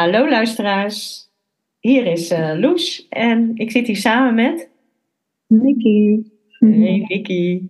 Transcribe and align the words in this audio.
Hallo 0.00 0.28
luisteraars, 0.28 1.28
hier 1.80 2.06
is 2.06 2.32
uh, 2.32 2.52
Loes 2.58 3.08
en 3.08 3.52
ik 3.54 3.70
zit 3.70 3.86
hier 3.86 3.96
samen 3.96 4.34
met... 4.34 4.70
Nicky. 5.46 6.22
Hey 6.58 7.04
Nicky. 7.08 7.62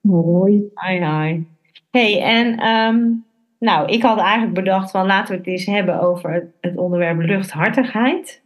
Hoi. 0.00 0.70
Hi 0.74 1.04
hi. 1.04 1.42
Hey 1.90 2.22
en 2.22 2.58
ehm, 2.58 3.10
nou, 3.58 3.92
ik 3.92 4.02
had 4.02 4.18
eigenlijk 4.18 4.54
bedacht 4.54 4.90
van 4.90 5.06
laten 5.06 5.32
we 5.32 5.38
het 5.38 5.46
eens 5.46 5.66
hebben 5.66 6.00
over 6.00 6.52
het 6.60 6.76
onderwerp 6.76 7.20
luchthartigheid. 7.20 8.42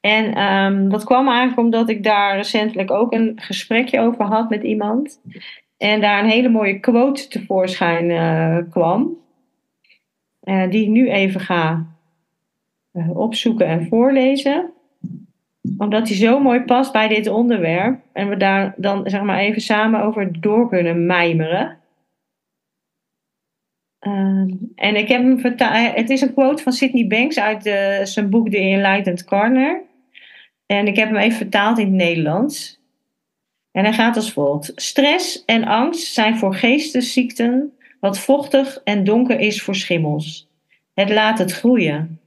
En 0.00 0.34
ehm, 0.34 0.88
dat 0.88 1.04
kwam 1.04 1.28
eigenlijk 1.28 1.58
omdat 1.58 1.88
ik 1.88 2.02
daar 2.02 2.36
recentelijk 2.36 2.90
ook 2.90 3.12
een 3.12 3.32
gesprekje 3.40 4.00
over 4.00 4.24
had 4.24 4.50
met 4.50 4.62
iemand. 4.62 5.20
En 5.76 6.00
daar 6.00 6.22
een 6.22 6.30
hele 6.30 6.48
mooie 6.48 6.80
quote 6.80 7.28
tevoorschijn 7.28 8.10
uh, 8.10 8.70
kwam. 8.70 9.16
Uh, 10.42 10.70
die 10.70 10.82
ik 10.82 10.88
nu 10.88 11.10
even 11.10 11.40
ga 11.40 11.96
opzoeken 13.14 13.66
en 13.66 13.86
voorlezen. 13.86 14.72
Omdat 15.78 16.06
die 16.06 16.16
zo 16.16 16.40
mooi 16.40 16.60
past 16.60 16.92
bij 16.92 17.08
dit 17.08 17.26
onderwerp. 17.26 18.00
En 18.12 18.28
we 18.28 18.36
daar 18.36 18.74
dan 18.76 19.10
zeg 19.10 19.22
maar 19.22 19.38
even 19.38 19.60
samen 19.60 20.02
over 20.02 20.40
door 20.40 20.68
kunnen 20.68 21.06
mijmeren. 21.06 21.78
Uh, 24.06 24.54
en 24.74 24.96
ik 24.96 25.08
heb 25.08 25.22
hem 25.22 25.40
vertaald. 25.40 25.94
Het 25.94 26.10
is 26.10 26.20
een 26.20 26.34
quote 26.34 26.62
van 26.62 26.72
Sydney 26.72 27.06
Banks 27.06 27.38
uit 27.38 27.62
zijn 28.08 28.30
boek 28.30 28.50
The 28.50 28.56
Enlightened 28.56 29.24
Corner. 29.24 29.82
En 30.66 30.86
ik 30.86 30.96
heb 30.96 31.08
hem 31.08 31.16
even 31.16 31.36
vertaald 31.36 31.78
in 31.78 31.86
het 31.86 31.94
Nederlands. 31.94 32.80
En 33.72 33.84
hij 33.84 33.92
gaat 33.92 34.16
als 34.16 34.32
volgt: 34.32 34.72
Stress 34.74 35.44
en 35.44 35.64
angst 35.64 36.12
zijn 36.12 36.36
voor 36.36 36.54
geestesziekten 36.54 37.72
wat 38.00 38.18
vochtig 38.18 38.80
en 38.84 39.04
donker 39.04 39.40
is 39.40 39.62
voor 39.62 39.74
schimmels. 39.74 40.48
Het 40.94 41.10
laat 41.10 41.38
het 41.38 41.52
groeien. 41.52 42.17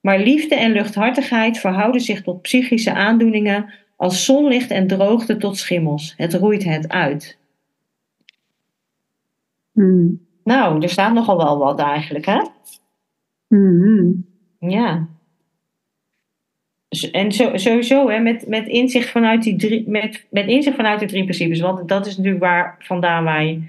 Maar 0.00 0.18
liefde 0.18 0.54
en 0.54 0.72
luchthartigheid 0.72 1.58
verhouden 1.58 2.00
zich 2.00 2.22
tot 2.22 2.42
psychische 2.42 2.92
aandoeningen 2.92 3.72
als 3.96 4.24
zonlicht 4.24 4.70
en 4.70 4.86
droogte 4.86 5.36
tot 5.36 5.56
schimmels. 5.56 6.14
Het 6.16 6.34
roeit 6.34 6.64
het 6.64 6.88
uit. 6.88 7.38
Mm. 9.72 10.26
Nou, 10.44 10.82
er 10.82 10.88
staat 10.88 11.12
nogal 11.12 11.36
wel 11.36 11.58
wat 11.58 11.80
eigenlijk, 11.80 12.26
hè? 12.26 12.40
Mm. 13.48 14.26
Ja. 14.58 15.08
En 17.12 17.32
zo, 17.32 17.56
sowieso, 17.56 18.08
hè, 18.08 18.18
met, 18.18 18.48
met, 18.48 18.66
inzicht 18.66 19.10
vanuit 19.10 19.42
die 19.42 19.56
drie, 19.56 19.88
met, 19.88 20.26
met 20.30 20.46
inzicht 20.46 20.76
vanuit 20.76 21.00
de 21.00 21.06
drie 21.06 21.22
principes. 21.22 21.60
Want 21.60 21.88
dat 21.88 22.06
is 22.06 22.16
natuurlijk 22.16 22.42
waar 22.42 22.76
vandaan 22.78 23.24
wij 23.24 23.62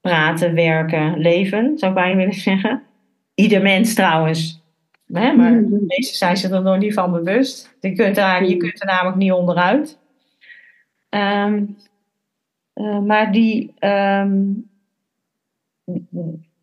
praten, 0.00 0.54
werken, 0.54 1.18
leven, 1.18 1.78
zou 1.78 1.92
ik 1.92 1.98
bijna 1.98 2.16
willen 2.16 2.34
zeggen. 2.34 2.82
Ieder 3.34 3.62
mens 3.62 3.94
trouwens. 3.94 4.63
Hè, 5.12 5.32
maar 5.32 5.52
Mm. 5.52 5.70
de 5.70 5.84
meesten 5.86 6.16
zijn 6.16 6.36
zich 6.36 6.50
er 6.50 6.62
nog 6.62 6.78
niet 6.78 6.94
van 6.94 7.12
bewust. 7.12 7.76
Je 7.80 7.92
kunt 7.92 8.16
er, 8.18 8.44
je 8.44 8.56
kunt 8.56 8.80
er 8.80 8.86
namelijk 8.86 9.16
niet 9.16 9.32
onderuit. 9.32 9.98
Ehm, 11.08 11.64
eh, 12.72 13.00
maar 13.00 13.32
die, 13.32 13.72
ehm, 13.78 14.42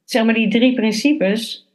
zeg 0.05 0.25
maar 0.25 0.33
die 0.33 0.49
drie 0.49 0.73
principes, 0.73 1.67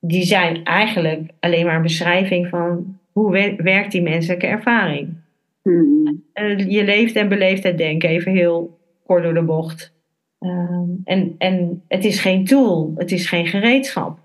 die 0.00 0.22
zijn 0.24 0.64
eigenlijk 0.64 1.30
alleen 1.40 1.66
maar 1.66 1.76
een 1.76 1.82
beschrijving 1.82 2.48
van 2.48 2.98
hoe 3.12 3.30
we- 3.32 3.54
werkt 3.62 3.92
die 3.92 4.02
menselijke 4.02 4.46
ervaring. 4.46 5.14
Mm. 5.62 6.22
Je 6.68 6.84
leeft 6.84 7.16
en 7.16 7.28
beleeft 7.28 7.62
het 7.62 7.78
denken, 7.78 8.08
even 8.08 8.32
heel 8.32 8.78
kort 9.06 9.22
door 9.22 9.34
de 9.34 9.42
bocht. 9.42 9.92
Ehm, 10.38 10.88
en, 11.04 11.34
en 11.38 11.82
het 11.88 12.04
is 12.04 12.20
geen 12.20 12.44
tool, 12.44 12.92
het 12.96 13.12
is 13.12 13.26
geen 13.28 13.46
gereedschap. 13.46 14.18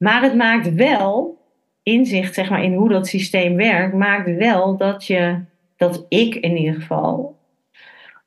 Maar 0.00 0.22
het 0.22 0.34
maakt 0.34 0.74
wel, 0.74 1.38
inzicht 1.82 2.34
zeg 2.34 2.50
maar, 2.50 2.62
in 2.62 2.74
hoe 2.74 2.88
dat 2.88 3.06
systeem 3.06 3.56
werkt, 3.56 3.94
maakt 3.94 4.36
wel 4.36 4.76
dat 4.76 5.06
je, 5.06 5.40
dat 5.76 6.06
ik 6.08 6.34
in 6.34 6.56
ieder 6.56 6.74
geval, 6.80 7.38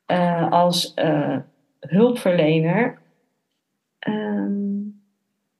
eh, 0.06 0.50
als 0.50 0.94
eh, 0.94 1.38
hulpverlener, 1.80 2.98
ehm, 3.98 4.82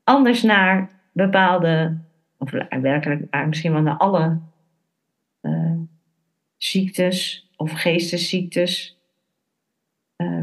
anders 0.05 0.43
naar 0.43 0.91
bepaalde, 1.13 1.99
of 2.39 2.51
werkelijk 2.81 3.47
misschien 3.47 3.73
wel 3.73 3.83
naar 3.83 3.97
alle 3.97 4.41
eh, 5.41 5.79
ziektes 6.57 7.49
of 7.57 7.73
geestesziektes, 7.73 8.99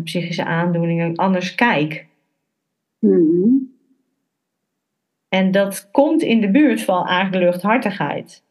psychische 0.03 0.46
aandoeningen, 0.46 1.16
anders 1.16 1.56
kijk. 1.56 2.08
Mm. 3.00 3.60
En 5.31 5.52
dat 5.52 5.92
komt 5.92 6.22
in 6.22 6.42
de 6.42 6.52
buurt 6.52 6.84
van 6.84 7.06
eigenlijk 7.06 7.44
luchthartigheid. 7.44 8.44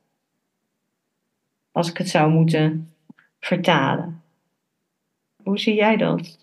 Als 1.72 1.90
ik 1.90 1.96
het 1.96 2.08
zou 2.08 2.30
moeten 2.30 2.94
vertalen. 3.40 4.22
Hoe 5.42 5.58
zie 5.58 5.74
jij 5.74 5.96
dat? 5.96 6.38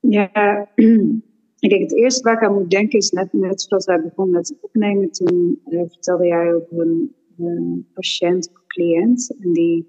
Ja, 0.00 0.68
ik 1.58 1.70
denk 1.70 1.82
het 1.82 1.96
eerste 1.96 2.22
waar 2.22 2.36
ik 2.36 2.42
aan 2.42 2.54
moet 2.54 2.70
denken 2.70 2.98
is 2.98 3.10
net, 3.10 3.60
zoals 3.60 3.84
wij 3.84 4.02
begonnen 4.02 4.34
met 4.34 4.56
opnemen. 4.60 5.10
Toen 5.10 5.60
eh, 5.64 5.82
vertelde 5.88 6.26
jij 6.26 6.54
over 6.54 6.80
een, 6.80 7.14
een 7.38 7.86
patiënt 7.94 8.50
of 8.50 8.66
cliënt. 8.66 9.36
En 9.40 9.52
die, 9.52 9.88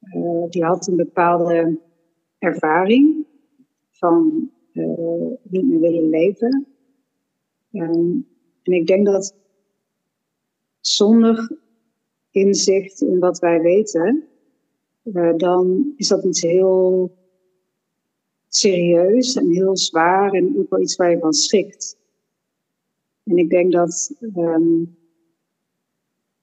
eh, 0.00 0.50
die 0.50 0.64
had 0.64 0.86
een 0.86 0.96
bepaalde 0.96 1.78
ervaring 2.38 3.26
van 3.90 4.50
eh, 4.74 5.26
niet 5.42 5.64
meer 5.64 5.80
willen 5.80 6.08
leven. 6.08 6.66
En, 7.70 8.26
en 8.62 8.72
ik 8.72 8.86
denk 8.86 9.06
dat 9.06 9.34
zonder 10.80 11.58
inzicht 12.30 13.00
in 13.00 13.18
wat 13.18 13.38
wij 13.38 13.60
weten, 13.60 14.24
eh, 15.02 15.36
dan 15.36 15.92
is 15.96 16.08
dat 16.08 16.24
iets 16.24 16.42
heel 16.42 17.16
serieus 18.48 19.36
en 19.36 19.50
heel 19.50 19.76
zwaar 19.76 20.32
en 20.32 20.58
ook 20.58 20.70
wel 20.70 20.80
iets 20.80 20.96
waar 20.96 21.10
je 21.10 21.18
van 21.18 21.32
schrikt. 21.32 21.98
En 23.24 23.38
ik 23.38 23.50
denk 23.50 23.72
dat 23.72 24.14
ehm, 24.34 24.84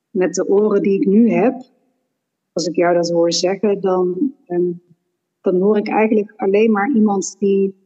met 0.09 0.33
de 0.33 0.47
oren 0.47 0.81
die 0.81 1.00
ik 1.01 1.07
nu 1.07 1.29
heb, 1.29 1.61
als 2.53 2.67
ik 2.67 2.75
jou 2.75 2.94
dat 2.94 3.09
hoor 3.09 3.33
zeggen, 3.33 3.81
dan, 3.81 4.35
ehm, 4.45 4.71
dan 5.41 5.61
hoor 5.61 5.77
ik 5.77 5.88
eigenlijk 5.88 6.33
alleen 6.35 6.71
maar 6.71 6.91
iemand 6.95 7.35
die 7.39 7.80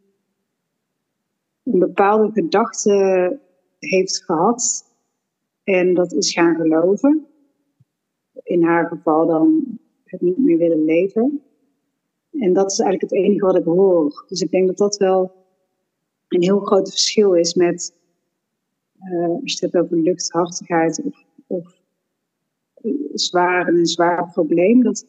een 1.65 1.79
bepaalde 1.79 2.31
gedachte 2.31 3.39
heeft 3.79 4.23
gehad 4.23 4.85
en 5.63 5.93
dat 5.93 6.13
is 6.13 6.33
gaan 6.33 6.55
geloven. 6.55 7.25
In 8.43 8.63
haar 8.63 8.87
geval 8.87 9.27
dan 9.27 9.79
het 10.03 10.21
niet 10.21 10.37
meer 10.37 10.57
willen 10.57 10.83
leven. 10.83 11.41
En 12.31 12.53
dat 12.53 12.71
is 12.71 12.79
eigenlijk 12.79 13.11
het 13.11 13.23
enige 13.23 13.45
wat 13.45 13.55
ik 13.55 13.63
hoor. 13.63 14.25
Dus 14.27 14.41
ik 14.41 14.51
denk 14.51 14.67
dat 14.67 14.77
dat 14.77 14.97
wel 14.97 15.31
een 16.27 16.41
heel 16.41 16.59
groot 16.59 16.89
verschil 16.89 17.33
is 17.33 17.53
met 17.53 17.93
uh, 19.03 19.29
als 19.29 19.53
je 19.53 19.65
het 19.65 19.73
hebt 19.73 19.85
over 19.85 19.97
luchthartigheid 19.97 21.01
of, 21.03 21.23
of 21.47 21.81
zwaar 23.13 23.67
een 23.67 23.85
zwaar 23.85 24.31
probleem. 24.31 24.83
Dat, 24.83 25.05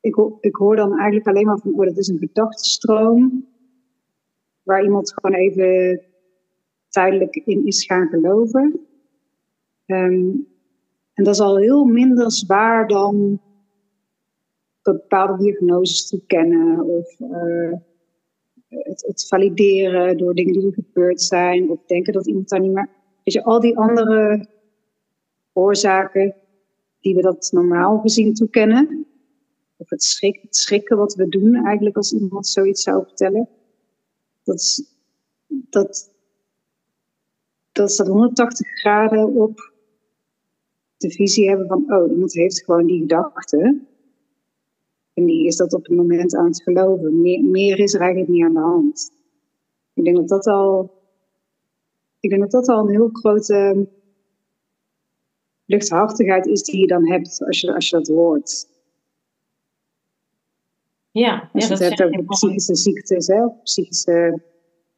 ik, 0.00 0.16
ik 0.40 0.56
hoor 0.56 0.76
dan 0.76 0.98
eigenlijk 0.98 1.28
alleen 1.28 1.46
maar 1.46 1.58
van, 1.58 1.72
oh, 1.72 1.86
dat 1.86 1.96
is 1.96 2.08
een 2.08 2.18
gedachtenstroom 2.18 3.48
waar 4.70 4.84
iemand 4.84 5.12
gewoon 5.12 5.40
even 5.40 6.00
tijdelijk 6.88 7.34
in 7.34 7.66
is 7.66 7.84
gaan 7.84 8.08
geloven. 8.08 8.80
Ehm, 9.86 10.30
en 11.14 11.24
dat 11.24 11.34
is 11.34 11.40
al 11.40 11.58
heel 11.58 11.84
minder 11.84 12.32
zwaar 12.32 12.86
dan 12.86 13.40
bepaalde 14.82 15.42
diagnoses 15.42 16.08
toekennen 16.08 16.84
of 16.84 17.20
uh, 17.20 17.72
het, 18.68 19.04
het, 19.06 19.26
valideren 19.28 20.16
door 20.16 20.34
dingen 20.34 20.52
die 20.52 20.66
er 20.66 20.72
gebeurd 20.72 21.20
zijn 21.20 21.70
of 21.70 21.84
denken 21.86 22.12
dat 22.12 22.26
iemand 22.26 22.48
daar 22.48 22.60
niet 22.60 22.72
meer. 22.72 22.88
Weet 23.24 23.34
je, 23.34 23.44
al 23.44 23.60
die 23.60 23.76
andere 23.76 24.46
oorzaken 25.52 26.34
die 27.00 27.14
we 27.14 27.22
dat 27.22 27.50
normaal 27.52 27.98
gezien 27.98 28.34
toekennen, 28.34 29.06
of 29.76 29.90
het, 29.90 30.02
schrik, 30.02 30.38
het 30.42 30.56
schrikken 30.56 30.96
wat 30.96 31.14
we 31.14 31.28
doen 31.28 31.54
eigenlijk 31.54 31.96
als 31.96 32.12
iemand 32.12 32.46
zoiets 32.46 32.82
zou 32.82 33.04
vertellen, 33.04 33.48
dat, 34.42 34.60
is, 34.60 34.84
dat, 35.46 36.10
dat 37.72 37.90
staat 37.90 38.06
180 38.06 38.68
graden 38.68 39.34
op 39.34 39.72
de 40.96 41.10
visie 41.10 41.48
hebben 41.48 41.66
van, 41.66 41.94
oh, 41.94 42.10
iemand 42.10 42.32
heeft 42.32 42.64
gewoon 42.64 42.86
die 42.86 43.00
gedachte. 43.00 43.80
En 45.14 45.24
die 45.24 45.46
is 45.46 45.56
dat 45.56 45.72
op 45.72 45.86
het 45.86 45.96
moment 45.96 46.36
aan 46.36 46.46
het 46.46 46.62
geloven. 46.62 47.20
Meer, 47.20 47.44
meer 47.44 47.78
is 47.78 47.94
er 47.94 48.00
eigenlijk 48.00 48.30
niet 48.30 48.44
aan 48.44 48.54
de 48.54 48.60
hand. 48.60 49.12
Ik 49.94 50.04
denk 50.04 50.16
dat 50.16 50.28
dat 50.28 50.46
al, 50.46 50.90
ik 52.20 52.30
denk 52.30 52.42
dat 52.42 52.50
dat 52.50 52.68
al 52.68 52.78
een 52.78 52.90
heel 52.90 53.08
grote 53.12 53.88
luchthartigheid 55.64 56.46
is 56.46 56.62
die 56.62 56.80
je 56.80 56.86
dan 56.86 57.10
hebt 57.10 57.42
als 57.46 57.60
je, 57.60 57.74
als 57.74 57.88
je 57.88 57.96
dat 57.96 58.08
hoort. 58.08 58.68
Ja, 61.10 61.50
als 61.52 61.66
je 61.66 61.72
het 61.72 61.98
hebt 61.98 62.02
over 62.02 62.24
psychische 62.24 62.74
ziektes, 62.74 63.26
hè, 63.26 63.48
psychische 63.62 64.42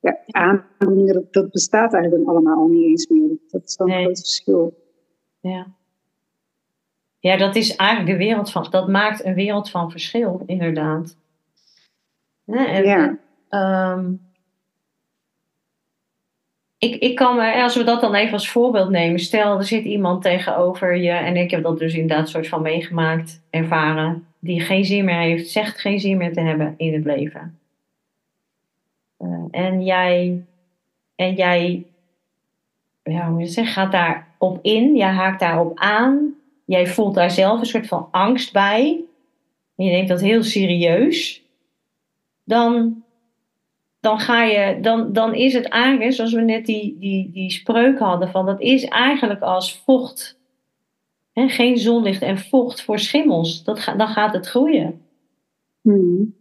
ja, 0.00 0.18
aandoeningen, 0.30 1.14
dat, 1.14 1.32
dat, 1.32 1.50
bestaat 1.50 1.92
eigenlijk 1.92 2.28
allemaal 2.28 2.58
al 2.58 2.68
niet 2.68 2.84
eens 2.84 3.06
meer. 3.06 3.38
Dat 3.48 3.62
is 3.64 3.76
wel 3.76 3.88
een 3.88 4.02
groot 4.02 4.18
verschil. 4.18 4.74
Ja. 5.40 5.66
Ja, 7.18 7.36
dat 7.36 7.56
is 7.56 7.76
eigenlijk 7.76 8.10
de 8.10 8.24
wereld 8.24 8.50
van, 8.50 8.66
dat 8.70 8.88
maakt 8.88 9.24
een 9.24 9.34
wereld 9.34 9.70
van 9.70 9.90
verschil, 9.90 10.42
inderdaad. 10.46 11.16
En, 12.46 12.84
ja. 12.84 13.18
Um, 13.94 14.20
ik, 16.78 16.94
ik 16.94 17.16
kan 17.16 17.36
me, 17.36 17.62
als 17.62 17.76
we 17.76 17.84
dat 17.84 18.00
dan 18.00 18.14
even 18.14 18.32
als 18.32 18.50
voorbeeld 18.50 18.90
nemen, 18.90 19.20
stel 19.20 19.58
er 19.58 19.64
zit 19.64 19.84
iemand 19.84 20.22
tegenover 20.22 20.96
je, 20.96 21.10
en 21.10 21.36
ik 21.36 21.50
heb 21.50 21.62
dat 21.62 21.78
dus 21.78 21.94
inderdaad 21.94 22.28
soort 22.28 22.48
van 22.48 22.62
meegemaakt, 22.62 23.42
ervaren, 23.50 24.26
die 24.44 24.60
geen 24.60 24.84
zin 24.84 25.04
meer 25.04 25.18
heeft, 25.18 25.50
zegt 25.50 25.80
geen 25.80 26.00
zin 26.00 26.16
meer 26.16 26.32
te 26.32 26.40
hebben 26.40 26.74
in 26.76 26.92
het 26.92 27.04
leven. 27.04 27.58
Uh, 29.18 29.44
en 29.50 29.84
jij, 29.84 30.44
en 31.14 31.34
jij, 31.34 31.86
ja, 33.02 33.46
zeggen, 33.46 33.66
gaat 33.66 33.92
daarop 33.92 34.58
in, 34.62 34.96
jij 34.96 35.10
haakt 35.10 35.40
daarop 35.40 35.78
aan, 35.78 36.34
jij 36.64 36.86
voelt 36.86 37.14
daar 37.14 37.30
zelf 37.30 37.60
een 37.60 37.66
soort 37.66 37.86
van 37.86 38.08
angst 38.10 38.52
bij, 38.52 39.00
je 39.74 39.90
neemt 39.90 40.08
dat 40.08 40.20
heel 40.20 40.42
serieus, 40.42 41.42
dan, 42.44 43.02
dan, 44.00 44.18
ga 44.18 44.42
je, 44.42 44.80
dan, 44.80 45.12
dan 45.12 45.34
is 45.34 45.52
het 45.52 45.68
eigenlijk, 45.68 46.12
zoals 46.12 46.32
we 46.32 46.40
net 46.40 46.66
die, 46.66 46.96
die, 46.98 47.30
die 47.30 47.50
spreuk 47.50 47.98
hadden, 47.98 48.30
van 48.30 48.46
dat 48.46 48.60
is 48.60 48.84
eigenlijk 48.84 49.40
als 49.40 49.78
vocht. 49.78 50.40
He, 51.32 51.48
geen 51.48 51.78
zonlicht 51.78 52.22
en 52.22 52.38
vocht 52.38 52.82
voor 52.82 52.98
schimmels. 52.98 53.64
Dat 53.64 53.94
dan 53.96 54.08
gaat 54.08 54.32
het 54.32 54.46
groeien. 54.46 55.02
Hmm. 55.80 56.34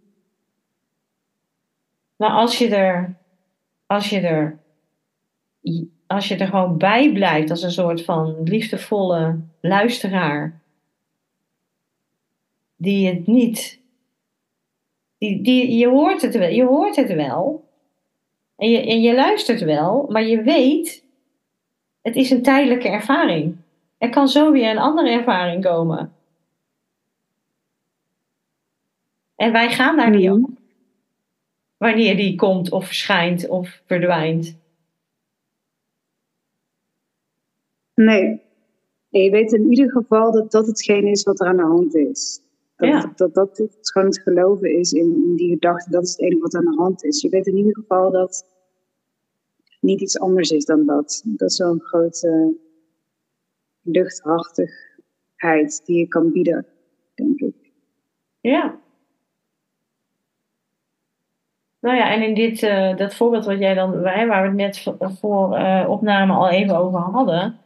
Maar 2.16 2.30
als 2.30 2.58
je 2.58 2.76
er, 2.76 3.16
als 3.86 4.10
je 4.10 4.20
er, 4.20 4.60
als 6.08 6.28
je 6.28 6.36
er 6.36 6.48
gewoon 6.48 6.78
bij 6.78 7.12
blijft 7.12 7.50
als 7.50 7.62
een 7.62 7.72
soort 7.72 8.04
van 8.04 8.44
liefdevolle 8.44 9.40
luisteraar, 9.62 10.62
die 12.76 13.08
het 13.08 13.28
niet 13.28 13.82
die, 15.22 15.42
die, 15.42 15.78
je, 15.78 15.88
hoort 15.88 16.22
het 16.22 16.38
wel, 16.38 16.50
je 16.50 16.66
hoort 16.66 16.96
het 16.96 17.14
wel. 17.14 17.70
En 18.58 18.70
je, 18.70 18.80
en 18.88 19.02
je 19.02 19.14
luistert 19.14 19.62
wel, 19.62 20.06
maar 20.10 20.24
je 20.24 20.42
weet, 20.42 21.04
het 22.02 22.16
is 22.16 22.30
een 22.30 22.42
tijdelijke 22.42 22.88
ervaring. 22.88 23.56
Er 24.02 24.10
kan 24.10 24.28
zo 24.28 24.52
weer 24.52 24.70
een 24.70 24.78
andere 24.78 25.10
ervaring 25.10 25.64
komen. 25.64 26.14
En 29.36 29.52
wij 29.52 29.70
gaan 29.70 29.98
daar 29.98 30.10
niet 30.10 30.30
Mhm. 30.30 30.44
op. 30.44 30.50
Wanneer 31.78 32.16
die 32.16 32.36
komt 32.36 32.72
of 32.72 32.86
verschijnt 32.86 33.48
of 33.50 33.82
verdwijnt. 33.86 34.58
Nee. 37.94 38.42
Je 39.10 39.30
weet 39.32 39.54
in 39.54 39.70
ieder 39.70 39.92
geval 39.92 40.32
dat 40.32 40.52
dat 40.52 40.68
hetgeen 40.68 41.08
is 41.08 41.24
wat 41.24 41.40
er 41.40 41.48
aan 41.48 41.56
de 41.58 41.62
hand 41.64 41.96
is. 41.96 42.42
Dat 42.76 42.90
Ja. 42.90 43.14
dat, 43.16 43.34
dat, 43.34 43.58
het 43.58 43.92
gewoon 43.92 44.08
het 44.08 44.22
geloven 44.22 44.78
is 44.78 44.92
in, 44.92 45.24
in 45.24 45.36
die 45.36 45.50
gedachte, 45.50 45.90
dat 45.90 46.04
is 46.04 46.12
het 46.12 46.22
enige 46.22 46.42
wat 46.42 46.56
aan 46.56 46.66
de 46.66 46.76
hand 46.78 47.04
is. 47.04 47.22
Je 47.22 47.30
weet 47.30 47.48
in 47.48 47.58
ieder 47.58 47.74
geval 47.76 48.12
dat 48.12 48.46
niet 49.80 50.02
iets 50.02 50.20
anders 50.20 50.52
is 50.52 50.66
dan 50.66 50.86
dat. 50.86 51.22
Dat 51.26 51.50
is 51.50 51.56
zo'n 51.56 51.80
grote 51.82 52.56
luchthartigheid 53.82 55.82
die 55.86 55.98
je 55.98 56.08
kan 56.08 56.32
bieden, 56.32 56.66
denk 57.16 57.40
ik. 57.40 57.56
Ja. 58.42 58.80
Nou 61.82 61.96
ja, 61.96 62.12
en 62.12 62.24
in 62.24 62.34
dit 62.34 62.64
eh, 62.64 62.96
dat 62.96 63.16
voorbeeld 63.16 63.46
wat 63.46 63.60
jij 63.60 63.74
dan, 63.74 64.02
wij, 64.02 64.28
waar 64.28 64.42
we 64.42 64.48
het 64.48 64.58
net 64.58 64.96
voor, 65.20 65.56
eh, 65.56 65.90
opname 65.90 66.34
al 66.34 66.50
even 66.50 66.78
over 66.78 67.00
hadden, 67.00 67.58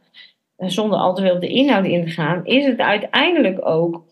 eh, 0.56 0.68
zonder 0.68 0.98
al 0.98 1.14
te 1.14 1.22
veel 1.22 1.34
op 1.34 1.40
de 1.40 1.48
inhoud 1.48 1.84
in 1.84 2.04
te 2.04 2.10
gaan, 2.10 2.44
is 2.44 2.66
het 2.66 2.78
uiteindelijk 2.78 3.66
ook 3.66 4.04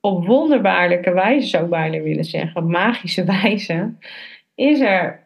op 0.00 0.26
wonderbaarlijke 0.26 1.12
wijze, 1.12 1.48
zou 1.48 1.64
ik 1.64 1.70
bijna 1.70 2.00
willen 2.00 2.24
zeggen, 2.24 2.70
magische 2.70 3.24
wijze, 3.40 3.94
is 4.54 4.80
er, 4.80 5.20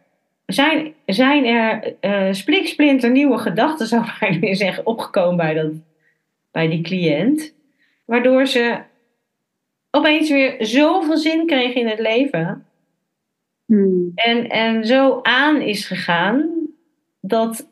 zijn, 0.47 0.95
zijn 1.07 1.45
er 1.45 1.95
spliksplinter 2.35 3.11
nieuwe 3.11 3.39
gedachten, 3.39 3.87
zou 3.87 4.05
ik 4.05 4.17
bijna 4.21 4.39
willen 4.39 4.57
zeggen, 4.57 4.87
opgekomen 4.87 5.37
bij, 5.37 5.55
dat, 5.55 5.73
bij 6.53 6.69
die 6.69 6.83
cliënt, 6.83 7.55
waardoor 8.05 8.47
ze 8.47 8.83
opeens 9.91 10.31
weer 10.31 10.67
zoveel 10.67 11.17
zin 11.17 11.47
kreeg 11.47 11.75
in 11.75 11.87
het 11.87 11.99
leven. 11.99 12.67
Hmm. 13.65 14.13
En, 14.15 14.49
en 14.49 14.87
zo 14.87 15.21
aan 15.23 15.61
is 15.61 15.87
gegaan 15.87 16.51
dat 17.21 17.69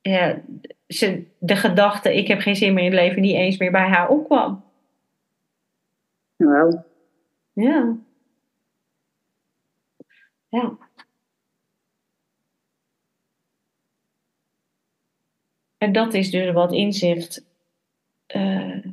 ja, 0.00 0.40
ze, 0.88 1.24
de 1.38 1.56
gedachte: 1.56 2.16
ik 2.16 2.28
heb 2.28 2.40
geen 2.40 2.56
zin 2.56 2.74
meer 2.74 2.84
in 2.84 2.90
het 2.90 3.00
leven, 3.00 3.22
niet 3.22 3.34
eens 3.34 3.58
meer 3.58 3.70
bij 3.70 3.88
haar 3.88 4.08
opkwam. 4.08 4.64
Nou, 6.36 6.78
Ja. 7.52 7.96
Ja. 10.48 10.76
En 15.78 15.92
dat 15.92 16.14
is 16.14 16.30
dus 16.30 16.52
wat 16.52 16.72
inzicht. 16.72 17.49
Eh, 18.32 18.84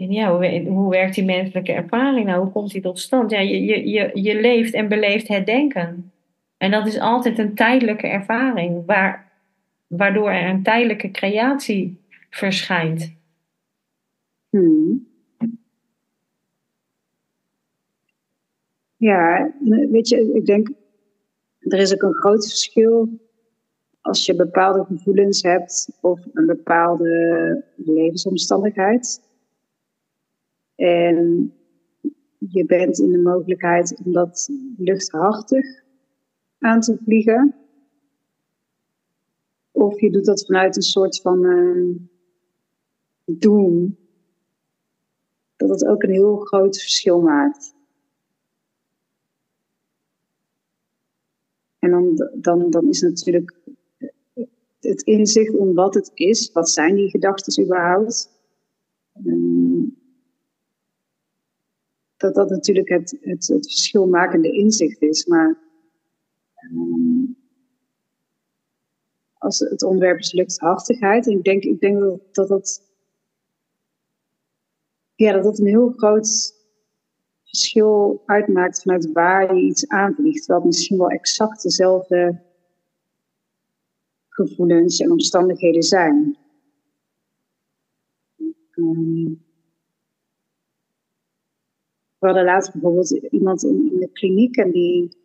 en 0.00 0.12
ja, 0.12 0.36
hoe, 0.36 0.68
hoe 0.68 0.90
werkt 0.90 1.14
die 1.14 1.24
menselijke 1.24 1.72
ervaring 1.72 2.26
nou? 2.26 2.42
Hoe 2.42 2.52
komt 2.52 2.70
die 2.70 2.82
tot 2.82 2.98
stand? 2.98 3.30
Ja, 3.30 3.40
je, 3.40 3.64
je, 3.64 3.88
je, 3.88 4.10
je 4.14 4.40
leeft 4.40 4.74
en 4.74 4.88
beleeft 4.88 5.28
het 5.28 5.46
denken. 5.46 6.12
En 6.56 6.70
dat 6.70 6.86
is 6.86 6.98
altijd 6.98 7.38
een 7.38 7.54
tijdelijke 7.54 8.06
ervaring, 8.06 8.86
waar, 8.86 9.32
waardoor 9.86 10.30
er 10.30 10.48
een 10.48 10.62
tijdelijke 10.62 11.10
creatie 11.10 12.00
verschijnt. 12.30 13.16
Hmm. 14.50 15.08
Ja, 18.96 19.52
weet 19.90 20.08
je, 20.08 20.32
ik 20.34 20.46
denk, 20.46 20.68
er 21.58 21.78
is 21.78 21.94
ook 21.94 22.02
een 22.02 22.14
groot 22.14 22.48
verschil 22.48 23.08
als 24.00 24.26
je 24.26 24.36
bepaalde 24.36 24.84
gevoelens 24.84 25.42
hebt 25.42 25.98
of 26.00 26.20
een 26.32 26.46
bepaalde 26.46 27.64
levensomstandigheid. 27.76 29.22
En 30.74 31.52
je 32.38 32.64
bent 32.64 32.98
in 32.98 33.10
de 33.10 33.18
mogelijkheid 33.18 34.00
om 34.04 34.12
dat 34.12 34.48
luchthartig 34.76 35.82
aan 36.58 36.80
te 36.80 36.98
vliegen. 37.04 37.54
Of 39.70 40.00
je 40.00 40.10
doet 40.10 40.24
dat 40.24 40.46
vanuit 40.46 40.76
een 40.76 40.82
soort 40.82 41.20
van 41.20 41.44
eh, 41.44 41.96
doem. 43.24 43.96
Dat 45.56 45.68
het 45.68 45.86
ook 45.86 46.02
een 46.02 46.10
heel 46.10 46.36
groot 46.36 46.78
verschil 46.78 47.20
maakt. 47.20 47.74
En 51.78 51.90
dan, 51.90 52.28
dan, 52.34 52.70
dan 52.70 52.88
is 52.88 53.00
natuurlijk 53.00 53.59
het 54.80 55.02
inzicht 55.02 55.54
in 55.54 55.74
wat 55.74 55.94
het 55.94 56.10
is, 56.14 56.52
wat 56.52 56.70
zijn 56.70 56.94
die 56.94 57.10
gedachten 57.10 57.64
überhaupt, 57.64 58.30
ehm, 59.12 59.82
dat 62.16 62.34
dat 62.34 62.50
natuurlijk 62.50 62.88
het, 62.88 63.18
het, 63.20 63.46
het 63.46 63.66
verschilmakende 63.66 64.52
inzicht 64.52 65.02
is. 65.02 65.26
Maar 65.26 65.58
ehm, 66.54 67.32
als 69.38 69.58
het 69.58 69.82
onderwerp 69.82 70.18
is 70.18 70.32
luchthartigheid. 70.32 71.26
En 71.26 71.32
ik 71.32 71.44
denk, 71.44 71.62
ik 71.62 71.80
denk 71.80 72.00
dat, 72.32 72.48
dat 72.48 72.82
ja, 75.14 75.32
dat 75.32 75.42
dat 75.42 75.58
een 75.58 75.66
heel 75.66 75.92
groot 75.96 76.54
verschil 77.44 78.22
uitmaakt 78.26 78.82
vanuit 78.82 79.12
waar 79.12 79.54
je 79.54 79.62
iets 79.62 79.88
aanvliegt. 79.88 80.46
Het 80.46 80.64
misschien 80.64 80.98
wel 80.98 81.10
exact 81.10 81.62
dezelfde 81.62 82.42
gevoelens 84.46 85.00
en 85.00 85.10
omstandigheden 85.10 85.82
zijn. 85.82 86.36
Um, 88.74 89.42
we 92.18 92.26
hadden 92.26 92.44
laatst 92.44 92.72
bijvoorbeeld 92.72 93.10
iemand 93.10 93.62
in, 93.64 93.90
in, 93.92 93.98
de 93.98 94.10
kliniek 94.12 94.56
en 94.56 94.70
die, 94.70 95.16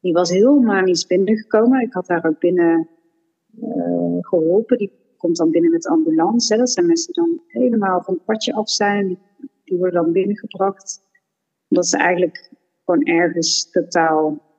die 0.00 0.12
was 0.12 0.30
heel 0.30 0.60
manisch 0.60 1.06
binnengekomen. 1.06 1.80
Ik 1.80 1.92
had 1.92 2.08
haar 2.08 2.24
ook 2.24 2.38
binnen 2.38 2.88
uh, 3.60 4.18
geholpen. 4.20 4.78
Die 4.78 4.92
komt 5.16 5.36
dan 5.36 5.50
binnen 5.50 5.70
met 5.70 5.86
ambulance. 5.86 6.52
Hè. 6.52 6.58
Dat 6.58 6.70
zijn 6.70 6.86
mensen 6.86 7.12
die 7.12 7.24
dan 7.24 7.42
helemaal 7.46 8.02
van 8.02 8.14
het 8.14 8.24
padje 8.24 8.54
af 8.54 8.70
zijn. 8.70 9.18
Die 9.64 9.78
worden 9.78 10.02
dan 10.02 10.12
binnengebracht. 10.12 11.02
Omdat 11.68 11.86
ze 11.86 11.96
eigenlijk 11.96 12.50
gewoon 12.84 13.04
ergens 13.04 13.70
totaal 13.70 14.50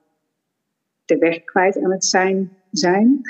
de 1.05 1.17
weg 1.17 1.43
kwijt 1.43 1.77
aan 1.77 1.91
het 1.91 2.05
zijn. 2.05 2.62
Zijn. 2.77 3.21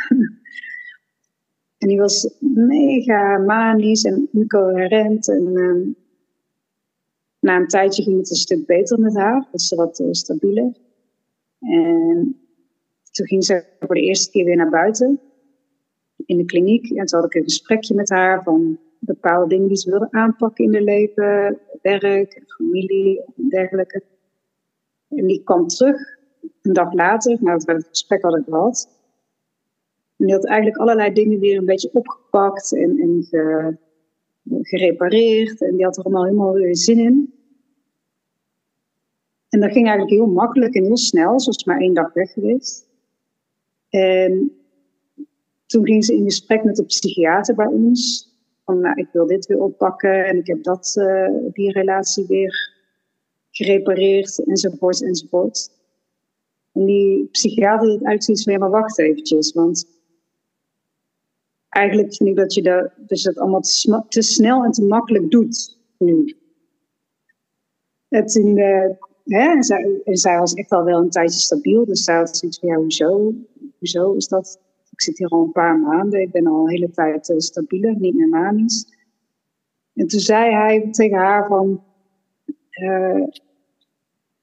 en 1.77 1.87
die 1.87 1.97
was 1.97 2.35
mega 2.39 3.37
manisch 3.37 4.03
en 4.03 4.29
incoherent. 4.31 5.29
En 5.29 5.47
uh, 5.53 5.87
na 7.39 7.55
een 7.55 7.67
tijdje 7.67 8.03
ging 8.03 8.17
het 8.17 8.29
een 8.29 8.35
stuk 8.35 8.65
beter 8.65 8.99
met 8.99 9.15
haar. 9.15 9.47
Dus 9.51 9.67
ze 9.67 9.75
wat 9.75 9.99
uh, 9.99 10.07
stabieler. 10.11 10.71
En 11.59 12.37
toen 13.11 13.27
ging 13.27 13.43
ze 13.45 13.63
voor 13.79 13.95
de 13.95 14.01
eerste 14.01 14.31
keer 14.31 14.45
weer 14.45 14.55
naar 14.55 14.69
buiten 14.69 15.19
in 16.25 16.37
de 16.37 16.45
kliniek. 16.45 16.91
En 16.91 17.05
toen 17.05 17.19
had 17.19 17.33
ik 17.33 17.35
een 17.35 17.43
gesprekje 17.43 17.95
met 17.95 18.09
haar 18.09 18.43
van 18.43 18.79
bepaalde 18.99 19.47
dingen 19.47 19.67
die 19.67 19.77
ze 19.77 19.89
wilde 19.89 20.11
aanpakken 20.11 20.65
in 20.65 20.73
haar 20.73 20.81
leven, 20.81 21.59
werk, 21.81 22.43
familie 22.47 23.23
en 23.35 23.49
dergelijke. 23.49 24.03
En 25.09 25.27
die 25.27 25.43
kwam 25.43 25.67
terug 25.67 25.97
een 26.61 26.73
dag 26.73 26.93
later, 26.93 27.37
nadat 27.41 27.63
we 27.63 27.71
het 27.71 27.87
gesprek 27.87 28.21
hadden 28.21 28.43
gehad. 28.43 28.87
En 30.17 30.25
die 30.25 30.35
had 30.35 30.45
eigenlijk 30.45 30.77
allerlei 30.77 31.13
dingen 31.13 31.39
weer 31.39 31.57
een 31.57 31.65
beetje 31.65 31.93
opgepakt 31.93 32.73
en, 32.75 32.99
en 32.99 33.27
gerepareerd. 34.61 35.61
En 35.61 35.75
die 35.75 35.85
had 35.85 35.97
er 35.97 36.03
allemaal 36.03 36.25
helemaal 36.25 36.53
weer 36.53 36.75
zin 36.75 36.99
in. 36.99 37.33
En 39.49 39.59
dat 39.59 39.71
ging 39.71 39.87
eigenlijk 39.87 40.15
heel 40.15 40.33
makkelijk 40.33 40.75
en 40.75 40.83
heel 40.83 40.97
snel. 40.97 41.39
Ze 41.39 41.63
maar 41.65 41.79
één 41.79 41.93
dag 41.93 42.13
weg 42.13 42.31
geweest. 42.31 42.87
En 43.89 44.51
toen 45.65 45.85
ging 45.85 46.05
ze 46.05 46.15
in 46.15 46.23
gesprek 46.23 46.63
met 46.63 46.75
de 46.75 46.85
psychiater 46.85 47.55
bij 47.55 47.67
ons. 47.67 48.31
Van, 48.65 48.79
nou, 48.79 48.99
ik 48.99 49.07
wil 49.11 49.25
dit 49.25 49.45
weer 49.45 49.61
oppakken 49.61 50.25
en 50.25 50.37
ik 50.37 50.47
heb 50.47 50.63
dat, 50.63 50.95
uh, 50.99 51.29
die 51.51 51.71
relatie 51.71 52.25
weer 52.27 52.73
gerepareerd, 53.49 54.45
enzovoort, 54.45 55.03
enzovoort. 55.03 55.71
En 56.71 56.85
die 56.85 57.27
psychiater 57.31 57.87
had 57.87 57.87
eigenlijk 57.87 58.23
zoiets 58.23 58.43
van, 58.43 58.53
ja, 58.53 58.59
maar 58.59 58.69
wacht 58.69 58.99
eventjes, 58.99 59.53
want 59.53 59.87
eigenlijk 61.73 62.15
vind 62.15 62.29
ik 62.29 62.35
dat 62.35 62.53
je 62.53 62.61
dat, 62.61 63.21
je 63.21 63.29
dat 63.29 63.37
allemaal 63.37 63.61
te, 64.07 64.21
snel 64.21 64.63
en 64.63 64.71
te 64.71 64.85
makkelijk 64.85 65.31
doet 65.31 65.79
nu. 65.97 66.37
Het 68.07 68.35
in 68.35 68.57
hè, 69.23 69.51
en, 70.03 70.17
zij, 70.17 70.39
was 70.39 70.53
echt 70.53 70.71
al 70.71 70.83
wel 70.83 70.99
een 70.99 71.09
tijdje 71.09 71.39
stabiel, 71.39 71.85
dus 71.85 72.03
zij 72.03 72.15
had 72.15 72.37
zoiets 72.37 72.59
van, 72.59 72.69
ja, 72.69 72.75
hoezo, 72.75 73.33
hoezo 73.79 74.13
is 74.13 74.27
dat 74.27 74.61
ik 74.93 75.01
zit 75.01 75.17
hier 75.17 75.27
al 75.27 75.43
een 75.43 75.51
paar 75.51 75.79
maanden. 75.79 76.21
Ik 76.21 76.31
ben 76.31 76.47
al 76.47 76.59
een 76.59 76.69
hele 76.69 76.91
tijd 76.91 77.29
uh, 77.29 77.37
stabieler, 77.37 77.95
niet 77.99 78.15
meer 78.15 78.27
manisch. 78.27 78.85
En 79.93 80.07
toen 80.07 80.19
zei 80.19 80.53
hij 80.53 80.87
tegen 80.91 81.17
haar 81.17 81.47
van... 81.47 81.83
Uh, 82.83 83.27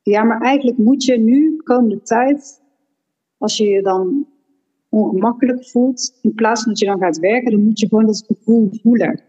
ja, 0.03 0.23
maar 0.23 0.41
eigenlijk 0.41 0.79
moet 0.79 1.05
je 1.05 1.19
nu, 1.19 1.57
komende 1.57 2.03
tijd... 2.03 2.59
Als 3.39 3.57
je 3.57 3.65
je 3.65 3.83
dan 3.83 4.27
ongemakkelijk 4.91 5.69
voelt... 5.69 6.19
In 6.23 6.35
plaats 6.35 6.63
van 6.63 6.73
dat 6.73 6.81
je 6.81 6.87
dan 6.87 6.99
gaat 6.99 7.19
werken... 7.19 7.51
Dan 7.51 7.63
moet 7.63 7.81
je 7.81 7.89
gewoon 7.89 8.07
dat 8.07 8.25
gevoel 8.27 8.69
voelen. 8.83 9.23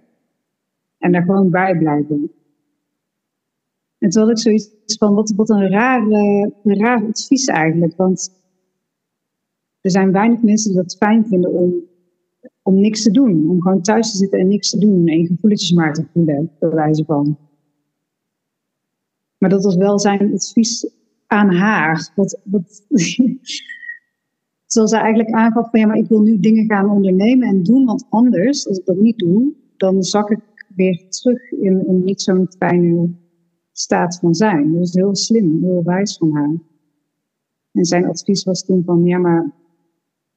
En 0.97 1.11
daar 1.11 1.23
gewoon 1.23 1.49
bij 1.49 1.77
blijven. 1.77 2.31
En 3.97 4.09
toen 4.09 4.21
had 4.21 4.31
ik 4.31 4.37
zoiets 4.37 4.97
van, 4.97 5.13
wat, 5.13 5.33
wat 5.35 5.49
een, 5.49 5.69
raar, 5.69 6.01
een 6.01 6.77
raar 6.77 7.05
advies 7.07 7.45
eigenlijk. 7.45 7.95
Want 7.95 8.41
er 9.81 9.91
zijn 9.91 10.11
weinig 10.11 10.41
mensen 10.41 10.71
die 10.71 10.81
dat 10.81 10.95
fijn 10.97 11.25
vinden 11.25 11.53
om, 11.53 11.73
om 12.61 12.79
niks 12.79 13.03
te 13.03 13.11
doen. 13.11 13.49
Om 13.49 13.61
gewoon 13.61 13.81
thuis 13.81 14.11
te 14.11 14.17
zitten 14.17 14.39
en 14.39 14.47
niks 14.47 14.69
te 14.69 14.79
doen. 14.79 15.07
En 15.07 15.25
gevoelens 15.25 15.71
maar 15.71 15.93
te 15.93 16.05
voelen, 16.13 16.51
bij 16.59 16.69
wijze 16.69 17.05
van. 17.05 17.37
Maar 19.37 19.49
dat 19.49 19.63
was 19.63 19.75
wel 19.75 19.99
zijn 19.99 20.33
advies 20.33 20.89
aan 21.27 21.53
haar. 21.53 22.11
Wat, 22.15 22.39
wat, 22.43 22.85
zoals 24.71 24.89
zij 24.89 24.99
eigenlijk 24.99 25.31
aangaf 25.31 25.69
van 25.69 25.79
ja, 25.79 25.87
maar 25.87 25.97
ik 25.97 26.07
wil 26.07 26.21
nu 26.21 26.39
dingen 26.39 26.65
gaan 26.65 26.89
ondernemen 26.89 27.47
en 27.47 27.63
doen. 27.63 27.85
Want 27.85 28.05
anders, 28.09 28.67
als 28.67 28.77
ik 28.77 28.85
dat 28.85 28.97
niet 28.97 29.17
doe, 29.17 29.53
dan 29.77 30.03
zak 30.03 30.29
ik 30.29 30.65
weer 30.75 31.09
terug 31.09 31.51
in 31.51 31.83
een 31.87 32.03
niet 32.03 32.21
zo'n 32.21 32.47
fijne 32.57 33.09
staat 33.71 34.19
van 34.19 34.35
zijn. 34.35 34.73
Dat 34.73 34.83
is 34.83 34.93
heel 34.93 35.15
slim, 35.15 35.63
heel 35.63 35.83
wijs 35.83 36.17
van 36.17 36.35
haar. 36.35 36.55
En 37.71 37.85
zijn 37.85 38.05
advies 38.05 38.43
was 38.43 38.65
toen 38.65 38.83
van 38.83 39.05
ja, 39.05 39.17
maar 39.17 39.51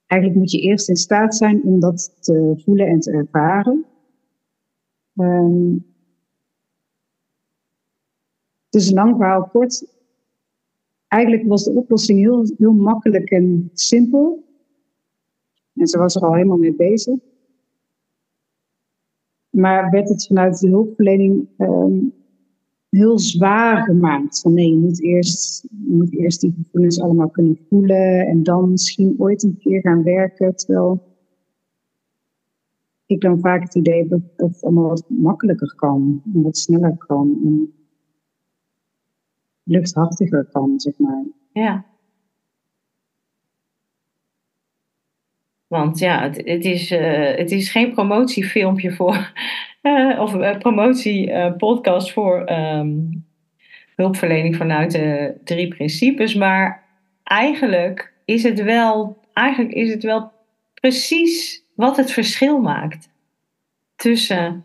Eigenlijk 0.06 0.40
moet 0.40 0.50
je 0.50 0.60
eerst 0.60 0.88
in 0.88 0.96
staat 0.96 1.36
zijn 1.36 1.62
om 1.62 1.80
dat 1.80 2.16
te 2.20 2.62
voelen 2.64 2.86
en 2.86 3.00
te 3.00 3.10
ervaren. 3.10 3.84
Um, 5.14 5.86
dus 8.68 8.90
lang 8.90 9.16
verhaal 9.16 9.48
kort. 9.48 9.93
Eigenlijk 11.14 11.48
was 11.48 11.64
de 11.64 11.72
oplossing 11.72 12.18
heel, 12.18 12.46
heel 12.58 12.72
makkelijk 12.72 13.30
en 13.30 13.70
simpel. 13.72 14.44
En 15.74 15.86
ze 15.86 15.98
was 15.98 16.14
er 16.14 16.22
al 16.22 16.34
helemaal 16.34 16.56
mee 16.56 16.74
bezig. 16.74 17.14
Maar 19.50 19.90
werd 19.90 20.08
het 20.08 20.26
vanuit 20.26 20.58
de 20.58 20.68
hulpverlening 20.68 21.48
um, 21.58 22.12
heel 22.88 23.18
zwaar 23.18 23.82
gemaakt. 23.82 24.40
Van 24.40 24.54
nee, 24.54 24.70
je 24.70 24.76
moet, 24.76 25.02
eerst, 25.02 25.66
moet 25.70 26.12
eerst 26.12 26.40
die 26.40 26.54
gevoelens 26.62 27.00
allemaal 27.00 27.30
kunnen 27.30 27.58
voelen 27.68 28.26
en 28.26 28.42
dan 28.42 28.70
misschien 28.70 29.14
ooit 29.18 29.42
een 29.42 29.58
keer 29.58 29.80
gaan 29.80 30.02
werken. 30.02 30.56
Terwijl 30.56 31.02
ik 33.06 33.20
dan 33.20 33.40
vaak 33.40 33.62
het 33.62 33.74
idee 33.74 33.98
heb 33.98 34.08
dat, 34.08 34.20
dat 34.36 34.50
het 34.50 34.62
allemaal 34.62 34.88
wat 34.88 35.04
makkelijker 35.08 35.74
kan, 35.74 36.22
en 36.34 36.42
wat 36.42 36.56
sneller 36.56 36.96
kan, 36.96 37.40
en 37.44 37.72
luchthartiger 39.64 40.48
kan, 40.52 40.80
zeg 40.80 40.98
maar. 40.98 41.24
Ja. 41.52 41.84
Want 45.66 45.98
ja, 45.98 46.22
het, 46.22 46.64
is, 46.64 46.90
uh, 46.90 47.36
het 47.36 47.50
is 47.50 47.70
geen 47.70 47.92
promotiefilmpje 47.92 48.92
voor 48.92 49.32
uh, 49.82 50.20
of 50.22 50.34
uh, 50.34 50.58
promotiepodcast 50.58 52.12
voor 52.12 52.50
um, 52.50 53.24
hulpverlening 53.96 54.56
vanuit 54.56 54.90
de 54.90 55.34
drie 55.44 55.68
principes. 55.68 56.34
Maar 56.34 56.82
eigenlijk 57.24 58.12
is 58.24 58.42
het 58.42 58.62
wel, 58.62 59.18
eigenlijk 59.32 59.74
is 59.74 59.90
het 59.90 60.02
wel 60.02 60.32
precies 60.74 61.64
wat 61.74 61.96
het 61.96 62.12
verschil 62.12 62.60
maakt 62.60 63.08
tussen 63.96 64.64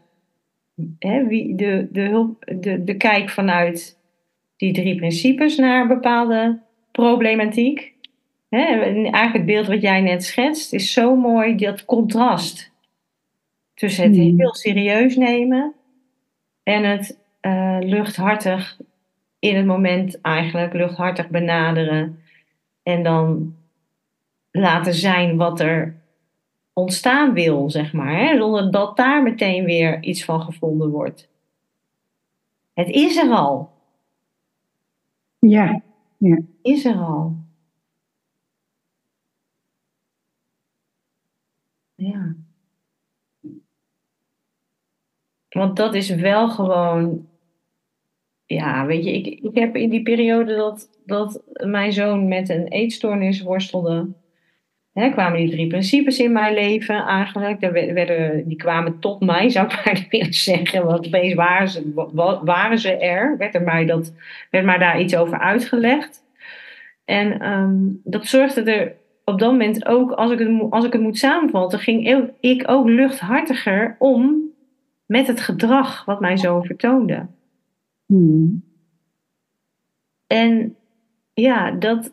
hè, 1.00 1.27
wie 1.27 1.56
de, 1.56 1.88
de, 1.91 2.01
hulp, 2.01 2.51
de, 2.60 2.84
de 2.84 2.98
kijk 2.98 3.29
vanuit 3.29 3.99
die 4.59 4.73
drie 4.73 4.95
principes 4.95 5.57
naar 5.57 5.81
een 5.81 5.87
bepaalde 5.87 6.59
problematiek. 6.91 7.93
Hè, 8.49 8.57
eigenlijk 8.57 9.33
het 9.33 9.45
beeld 9.45 9.67
wat 9.67 9.81
jij 9.81 10.01
net 10.01 10.23
schetst 10.23 10.73
is 10.73 10.93
zo 10.93 11.15
mooi, 11.15 11.55
dat 11.55 11.85
contrast 11.85 12.71
tussen 13.73 14.03
het 14.03 14.15
hmm. 14.15 14.39
heel 14.39 14.55
serieus 14.55 15.15
nemen 15.15 15.73
en 16.63 16.83
het 16.83 17.19
uh, 17.41 17.77
luchthartig 17.79 18.79
in 19.39 19.55
het 19.55 19.65
moment 19.65 20.21
eigenlijk 20.21 20.73
luchthartig 20.73 21.29
benaderen 21.29 22.19
en 22.83 23.03
dan 23.03 23.55
laten 24.51 24.93
zijn 24.93 25.37
wat 25.37 25.59
er 25.59 26.01
ontstaan 26.73 27.33
wil, 27.33 27.69
zeg 27.69 27.93
maar, 27.93 28.17
hè? 28.17 28.37
zonder 28.37 28.71
dat 28.71 28.97
daar 28.97 29.23
meteen 29.23 29.65
weer 29.65 30.03
iets 30.03 30.25
van 30.25 30.41
gevonden 30.41 30.89
wordt. 30.89 31.29
Het 32.73 32.89
is 32.89 33.17
er 33.17 33.29
al. 33.29 33.77
Ja, 35.39 35.81
ja. 36.17 36.38
Is 36.62 36.86
er 36.86 36.96
al. 36.96 37.36
Ja. 41.96 42.36
Want 45.50 45.75
dat 45.75 45.93
is 45.93 46.10
wel 46.10 46.50
gewoon. 46.50 47.27
Ja, 48.46 48.86
weet 48.86 49.03
je, 49.03 49.12
ik, 49.12 49.43
ik 49.43 49.55
heb 49.55 49.75
in 49.75 49.89
die 49.89 50.01
periode 50.01 50.55
dat, 50.55 50.89
dat 51.05 51.43
mijn 51.65 51.93
zoon 51.93 52.27
met 52.27 52.50
een 52.50 52.67
eetstoornis 52.67 53.41
worstelde. 53.41 54.13
Hè, 55.00 55.10
kwamen 55.10 55.39
die 55.39 55.50
drie 55.50 55.68
principes 55.68 56.20
in 56.20 56.32
mijn 56.32 56.53
leven 56.53 57.06
eigenlijk. 57.06 57.62
Daar 57.62 57.72
werden, 57.72 58.48
die 58.48 58.58
kwamen 58.58 59.00
tot 59.00 59.20
mij, 59.20 59.50
zou 59.50 59.68
ik 59.68 59.74
maar 59.86 60.06
willen 60.10 60.34
zeggen. 60.34 60.86
Want 60.86 61.08
opeens 61.08 61.34
waren 61.34 61.70
ze, 61.70 61.91
waren 62.44 62.79
ze 62.79 62.98
er. 62.98 63.38
Werd, 63.38 63.56
er 63.56 63.62
mij 63.62 63.86
dat, 63.86 64.13
werd 64.50 64.65
mij 64.65 64.77
daar 64.77 65.01
iets 65.01 65.15
over 65.15 65.39
uitgelegd. 65.39 66.24
En 67.06 67.39
ehm, 67.39 67.77
dat 68.03 68.25
zorgde 68.25 68.63
er 68.63 68.96
op 69.24 69.39
dat 69.39 69.51
moment 69.51 69.86
ook, 69.86 70.12
als 70.12 70.32
ik 70.32 70.39
het, 70.39 70.72
als 70.72 70.86
ik 70.86 70.94
het 70.94 71.01
moet 71.01 71.18
samenvatten, 71.18 71.79
ging 71.79 72.29
ik 72.39 72.63
ook 72.65 72.88
luchthartiger 72.88 73.96
om 74.00 74.41
met 75.06 75.27
het 75.27 75.39
gedrag 75.39 76.06
wat 76.06 76.20
mij 76.20 76.38
zo 76.38 76.62
vertoonde. 76.62 77.25
Hmm. 78.06 78.63
En 80.27 80.75
ja, 81.34 81.72
dat. 81.72 82.12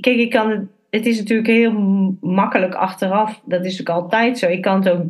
Kijk, 0.00 0.18
ik 0.18 0.30
kan 0.30 0.50
het. 0.50 0.66
Het 0.90 1.06
is 1.06 1.18
natuurlijk 1.18 1.48
heel 1.48 1.72
makkelijk 2.20 2.74
achteraf. 2.74 3.40
Dat 3.44 3.64
is 3.64 3.78
natuurlijk 3.78 4.04
altijd 4.04 4.38
zo. 4.38 4.46
Ik 4.46 4.62
kan 4.62 4.76
het 4.76 4.88
ook. 4.88 5.04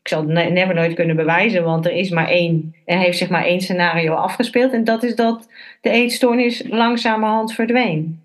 Ik 0.00 0.08
zal 0.14 0.28
het 0.28 0.52
never 0.52 0.74
nooit 0.74 0.94
kunnen 0.94 1.16
bewijzen, 1.16 1.64
want 1.64 1.86
er 1.86 1.92
is 1.92 2.10
maar 2.10 2.28
één. 2.28 2.74
Er 2.84 2.98
heeft 2.98 3.18
zich 3.18 3.30
maar 3.30 3.44
één 3.44 3.60
scenario 3.60 4.14
afgespeeld. 4.14 4.72
En 4.72 4.84
dat 4.84 5.02
is 5.02 5.14
dat 5.14 5.48
de 5.80 5.90
eetstoornis 5.90 6.62
langzamerhand 6.68 7.54
verdween. 7.54 8.22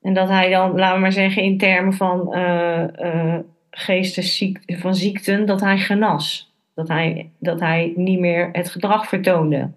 En 0.00 0.14
dat 0.14 0.28
hij 0.28 0.50
dan, 0.50 0.74
laten 0.74 0.94
we 0.94 1.00
maar 1.00 1.12
zeggen, 1.12 1.42
in 1.42 1.58
termen 1.58 1.92
van 1.92 2.34
uh, 2.36 2.84
uh, 3.00 3.38
geestesziekten, 3.70 4.78
van 4.78 4.94
ziekten, 4.94 5.46
dat 5.46 5.60
hij 5.60 5.78
genas. 5.78 6.52
Dat 6.74 6.88
hij, 6.88 7.30
dat 7.38 7.60
hij 7.60 7.92
niet 7.96 8.18
meer 8.18 8.48
het 8.52 8.70
gedrag 8.70 9.08
vertoonde. 9.08 9.70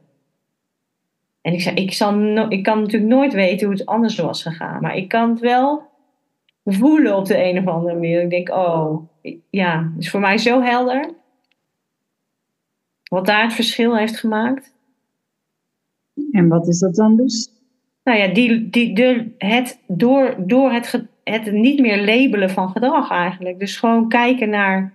En 1.46 1.54
ik 1.54 1.62
zei, 1.62 1.76
ik, 1.76 1.94
zal 1.94 2.22
ik 2.50 2.64
kan 2.64 2.80
natuurlijk 2.80 3.12
nooit 3.12 3.34
weten 3.34 3.68
hoe 3.68 3.76
het 3.76 3.86
anders 3.86 4.18
was 4.18 4.42
gegaan. 4.42 4.82
Maar 4.82 4.96
ik 4.96 5.08
kan 5.08 5.30
het 5.30 5.40
wel 5.40 5.84
voelen 6.64 7.16
op 7.16 7.26
de 7.26 7.44
een 7.44 7.58
of 7.58 7.68
andere 7.68 7.94
manier. 7.94 8.22
Ik 8.22 8.30
denk, 8.30 8.50
oh, 8.50 9.08
ja, 9.50 9.92
het 9.94 10.04
is 10.04 10.10
voor 10.10 10.20
mij 10.20 10.38
zo 10.38 10.62
helder. 10.62 11.10
Wat 13.04 13.26
daar 13.26 13.44
het 13.44 13.54
verschil 13.54 13.98
heeft 13.98 14.18
gemaakt. 14.18 14.74
En 16.32 16.48
wat 16.48 16.68
is 16.68 16.80
dat 16.80 16.96
dan 16.96 17.16
dus? 17.16 17.50
Nou 18.04 18.18
ja, 18.20 18.28
die, 18.28 18.70
die, 18.70 18.96
de, 18.96 19.36
het, 19.38 19.80
door, 19.88 20.36
door 20.38 20.72
het, 20.72 21.04
het 21.24 21.52
niet 21.52 21.80
meer 21.80 22.06
labelen 22.06 22.50
van 22.50 22.70
gedrag 22.70 23.12
eigenlijk. 23.12 23.60
Dus 23.60 23.78
gewoon 23.78 24.10
kijken 24.10 24.50
naar 24.50 24.94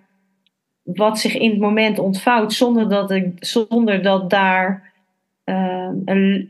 wat 0.83 1.19
zich 1.19 1.35
in 1.35 1.51
het 1.51 1.61
moment 1.61 1.99
ontvouwt 1.99 2.53
zonder 2.53 2.89
dat, 2.89 3.11
ik, 3.11 3.37
zonder 3.39 4.03
dat 4.03 4.31
daar 4.31 4.90
uh, 5.51 5.89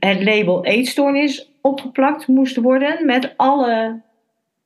het 0.00 0.22
label 0.22 0.64
eetstoornis 0.64 1.52
opgeplakt 1.60 2.26
moest 2.28 2.56
worden. 2.56 3.06
Met, 3.06 3.34
alle, 3.36 4.00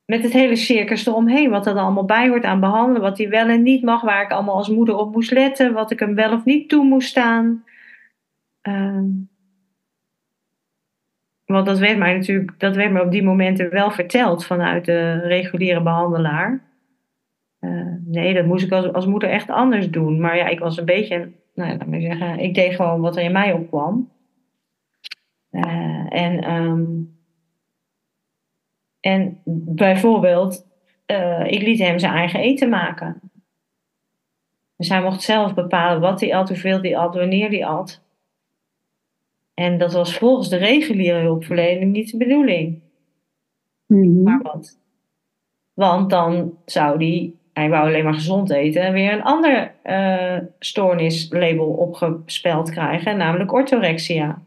met 0.06 0.22
het 0.22 0.32
hele 0.32 0.56
circus 0.56 1.06
eromheen. 1.06 1.50
Wat 1.50 1.66
er 1.66 1.74
allemaal 1.74 2.04
bij 2.04 2.28
hoort 2.28 2.44
aan 2.44 2.60
behandelen. 2.60 3.02
Wat 3.02 3.18
hij 3.18 3.28
wel 3.28 3.48
en 3.48 3.62
niet 3.62 3.82
mag. 3.82 4.02
Waar 4.02 4.22
ik 4.22 4.32
allemaal 4.32 4.56
als 4.56 4.68
moeder 4.68 4.96
op 4.96 5.12
moest 5.14 5.30
letten. 5.30 5.72
Wat 5.72 5.90
ik 5.90 5.98
hem 5.98 6.14
wel 6.14 6.32
of 6.32 6.44
niet 6.44 6.68
toe 6.68 6.84
moest 6.84 7.08
staan. 7.08 7.64
Uh, 8.68 8.98
want 11.44 11.66
dat 11.66 11.78
werd 11.78 11.98
mij 11.98 12.14
natuurlijk, 12.14 12.60
dat 12.60 12.76
werd 12.76 12.92
me 12.92 13.02
op 13.02 13.10
die 13.10 13.22
momenten 13.22 13.70
wel 13.70 13.90
verteld 13.90 14.46
vanuit 14.46 14.84
de 14.84 15.12
reguliere 15.12 15.82
behandelaar. 15.82 16.62
Uh, 17.60 17.94
nee, 18.04 18.34
dat 18.34 18.46
moest 18.46 18.64
ik 18.64 18.72
als, 18.72 18.92
als 18.92 19.06
moeder 19.06 19.28
echt 19.28 19.50
anders 19.50 19.90
doen. 19.90 20.20
Maar 20.20 20.36
ja, 20.36 20.46
ik 20.46 20.58
was 20.58 20.76
een 20.76 20.84
beetje, 20.84 21.28
nou 21.54 21.70
laat 21.70 21.86
maar 21.86 22.00
zeggen, 22.00 22.38
ik 22.38 22.54
deed 22.54 22.74
gewoon 22.74 23.00
wat 23.00 23.16
er 23.16 23.22
in 23.22 23.32
mij 23.32 23.52
opkwam. 23.52 24.10
Uh, 25.54 26.06
en, 26.08 26.52
um, 26.52 27.16
en 29.00 29.40
bijvoorbeeld, 29.44 30.66
uh, 31.06 31.46
ik 31.46 31.62
liet 31.62 31.78
hem 31.78 31.98
zijn 31.98 32.12
eigen 32.12 32.40
eten 32.40 32.68
maken. 32.68 33.20
Dus 34.76 34.88
hij 34.88 35.02
mocht 35.02 35.22
zelf 35.22 35.54
bepalen 35.54 36.00
wat 36.00 36.20
hij 36.20 36.34
at, 36.34 36.48
hoeveel 36.48 36.80
hij 36.80 36.96
at, 36.96 37.14
wanneer 37.14 37.48
hij 37.48 37.66
at. 37.66 38.02
En 39.54 39.78
dat 39.78 39.92
was 39.92 40.18
volgens 40.18 40.48
de 40.48 40.56
reguliere 40.56 41.20
hulpverlening 41.20 41.92
niet 41.92 42.10
de 42.10 42.16
bedoeling. 42.16 42.82
Mm 43.86 44.22
Maar 44.22 44.42
wat? 44.42 44.78
Want 45.74 46.10
dan 46.10 46.58
zou 46.64 46.98
die, 46.98 47.38
hij 47.52 47.68
wou 47.68 47.86
alleen 47.86 48.04
maar 48.04 48.14
gezond 48.14 48.50
eten, 48.50 48.82
en 48.82 48.92
weer 48.92 49.12
een 49.12 49.22
ander 49.22 49.74
uh, 49.84 50.38
stoornislabel 50.58 51.66
opgespeld 51.66 52.70
krijgen, 52.70 53.16
namelijk 53.16 53.52
orthorexia. 53.52 54.42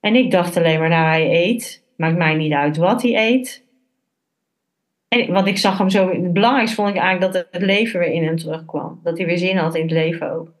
En 0.00 0.14
ik 0.14 0.30
dacht 0.30 0.56
alleen 0.56 0.78
maar, 0.78 0.88
nou 0.88 1.06
hij 1.06 1.30
eet, 1.30 1.84
maakt 1.96 2.16
mij 2.16 2.34
niet 2.34 2.52
uit 2.52 2.76
wat 2.76 3.02
hij 3.02 3.30
eet. 3.30 3.66
En, 5.08 5.32
want 5.32 5.46
ik 5.46 5.58
zag 5.58 5.78
hem 5.78 5.90
zo, 5.90 6.08
het 6.08 6.32
belangrijkste 6.32 6.76
vond 6.76 6.88
ik 6.88 6.96
eigenlijk 6.96 7.32
dat 7.32 7.46
het 7.50 7.62
leven 7.62 8.00
weer 8.00 8.12
in 8.12 8.24
hem 8.24 8.36
terugkwam. 8.36 9.00
Dat 9.02 9.18
hij 9.18 9.26
weer 9.26 9.38
zin 9.38 9.56
had 9.56 9.74
in 9.74 9.82
het 9.82 9.90
leven 9.90 10.32
ook. 10.32 10.52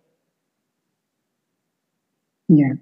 Ja. 2.44 2.76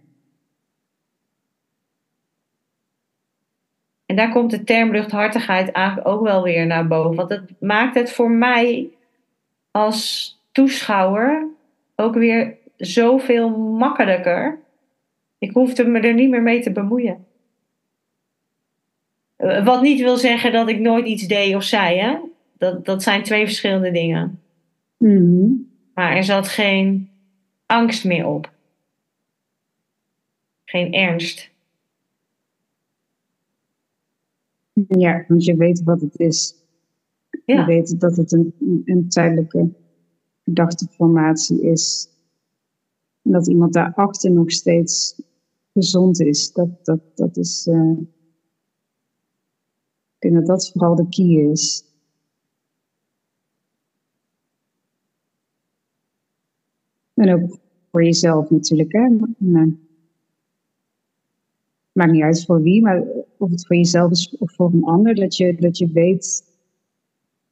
En 4.06 4.16
daar 4.16 4.30
komt 4.32 4.50
de 4.50 4.64
term 4.64 4.92
luchthartigheid 4.92 5.70
eigenlijk 5.70 6.08
ook 6.08 6.22
wel 6.22 6.42
weer 6.42 6.66
naar 6.66 6.86
boven. 6.86 7.16
Want 7.16 7.30
het 7.30 7.60
maakt 7.60 7.94
het 7.94 8.12
voor 8.12 8.30
mij 8.30 8.88
als 9.70 10.30
toeschouwer 10.52 11.46
ook 11.96 12.14
weer 12.14 12.56
zoveel 12.76 13.50
makkelijker. 13.58 14.58
Ik 15.38 15.52
hoefde 15.52 15.84
me 15.84 16.00
er 16.00 16.14
niet 16.14 16.30
meer 16.30 16.42
mee 16.42 16.60
te 16.60 16.72
bemoeien. 16.72 17.26
Eh, 19.36 19.64
wat 19.64 19.82
niet 19.82 20.00
wil 20.00 20.16
zeggen 20.16 20.52
dat 20.52 20.68
ik 20.68 20.78
nooit 20.78 21.06
iets 21.06 21.26
deed 21.26 21.54
of 21.54 21.62
zei. 21.62 21.98
Hè? 21.98 22.18
Dat, 22.58 22.84
dat 22.84 23.02
zijn 23.02 23.22
twee 23.22 23.44
verschillende 23.44 23.90
dingen. 23.90 24.40
Mm 24.96 25.70
Maar 25.94 26.16
er 26.16 26.24
zat 26.24 26.48
geen 26.48 27.10
angst 27.66 28.04
meer 28.04 28.26
op. 28.26 28.52
Geen 30.64 30.92
ernst. 30.92 31.50
Ja, 34.88 35.24
want 35.28 35.44
je 35.44 35.56
weet 35.56 35.82
wat 35.82 36.00
het 36.00 36.18
is. 36.18 36.54
Ja. 37.44 37.60
Je 37.60 37.64
weet 37.64 38.00
dat 38.00 38.16
het 38.16 38.32
een, 38.32 38.54
een 38.84 39.08
tijdelijke 39.08 39.68
gedachteformatie 40.44 41.62
is. 41.62 42.08
En 43.26 43.32
dat 43.32 43.48
iemand 43.48 43.72
daarachter 43.72 44.30
nog 44.30 44.50
steeds 44.50 45.22
gezond 45.72 46.20
is. 46.20 46.52
Dat, 46.52 46.84
dat, 46.84 47.00
dat 47.14 47.36
is. 47.36 47.66
Uh, 47.66 47.98
ik 50.14 50.18
denk 50.18 50.34
dat 50.34 50.46
dat 50.46 50.70
vooral 50.70 50.94
de 50.94 51.08
key 51.08 51.50
is. 51.50 51.84
En 57.14 57.32
ook 57.32 57.58
voor 57.90 58.04
jezelf 58.04 58.50
natuurlijk. 58.50 58.92
Hè? 58.92 59.08
maakt 61.92 62.12
niet 62.12 62.22
uit 62.22 62.44
voor 62.44 62.62
wie, 62.62 62.82
maar 62.82 63.04
of 63.38 63.50
het 63.50 63.66
voor 63.66 63.76
jezelf 63.76 64.10
is 64.10 64.36
of 64.38 64.54
voor 64.54 64.72
een 64.72 64.84
ander, 64.84 65.14
dat 65.14 65.36
je, 65.36 65.54
dat 65.54 65.78
je 65.78 65.90
weet 65.92 66.44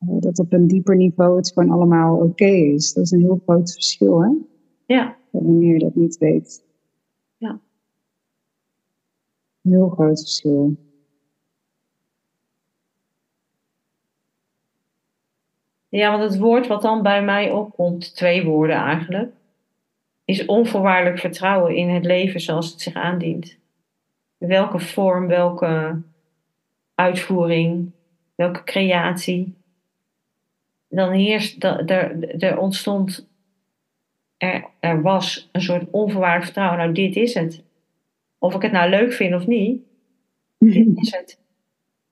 uh, 0.00 0.20
dat 0.20 0.38
op 0.38 0.52
een 0.52 0.66
dieper 0.66 0.96
niveau 0.96 1.36
het 1.36 1.52
gewoon 1.52 1.70
allemaal 1.70 2.16
oké 2.16 2.44
is. 2.44 2.92
Dat 2.92 3.04
is 3.04 3.10
een 3.10 3.20
heel 3.20 3.40
groot 3.44 3.72
verschil, 3.72 4.22
hè? 4.22 4.30
Ja. 4.86 5.16
Wanneer 5.30 5.72
je 5.72 5.78
dat 5.78 5.94
niet 5.94 6.18
weet. 6.18 6.64
Ja. 7.36 7.60
Heel 9.62 9.88
groot 9.88 10.20
verschil. 10.20 10.76
Ja, 15.88 16.10
want 16.10 16.30
het 16.30 16.40
woord 16.40 16.66
wat 16.66 16.82
dan 16.82 17.02
bij 17.02 17.24
mij 17.24 17.50
opkomt, 17.50 18.14
twee 18.16 18.44
woorden 18.44 18.76
eigenlijk, 18.76 19.34
is 20.24 20.46
onvoorwaardelijk 20.46 21.18
vertrouwen 21.18 21.76
in 21.76 21.88
het 21.88 22.04
leven 22.04 22.40
zoals 22.40 22.70
het 22.70 22.80
zich 22.80 22.94
aandient 22.94 23.58
welke 24.46 24.78
vorm, 24.78 25.26
welke 25.26 26.02
uitvoering, 26.94 27.90
welke 28.34 28.64
creatie. 28.64 29.54
Dan 30.88 31.12
heerst, 31.12 31.64
er, 31.64 32.40
er 32.42 32.58
ontstond, 32.58 33.28
er, 34.44 34.70
er 34.80 35.02
was 35.02 35.48
een 35.52 35.60
soort 35.60 35.90
onvoorwaardelijk 35.90 36.44
vertrouwen. 36.44 36.78
Nou, 36.78 36.92
dit 36.92 37.16
is 37.16 37.34
het. 37.34 37.62
Of 38.38 38.54
ik 38.54 38.62
het 38.62 38.72
nou 38.72 38.90
leuk 38.90 39.12
vind 39.12 39.34
of 39.34 39.46
niet, 39.46 39.82
dit 40.58 40.88
is 40.94 41.10
het. 41.10 41.38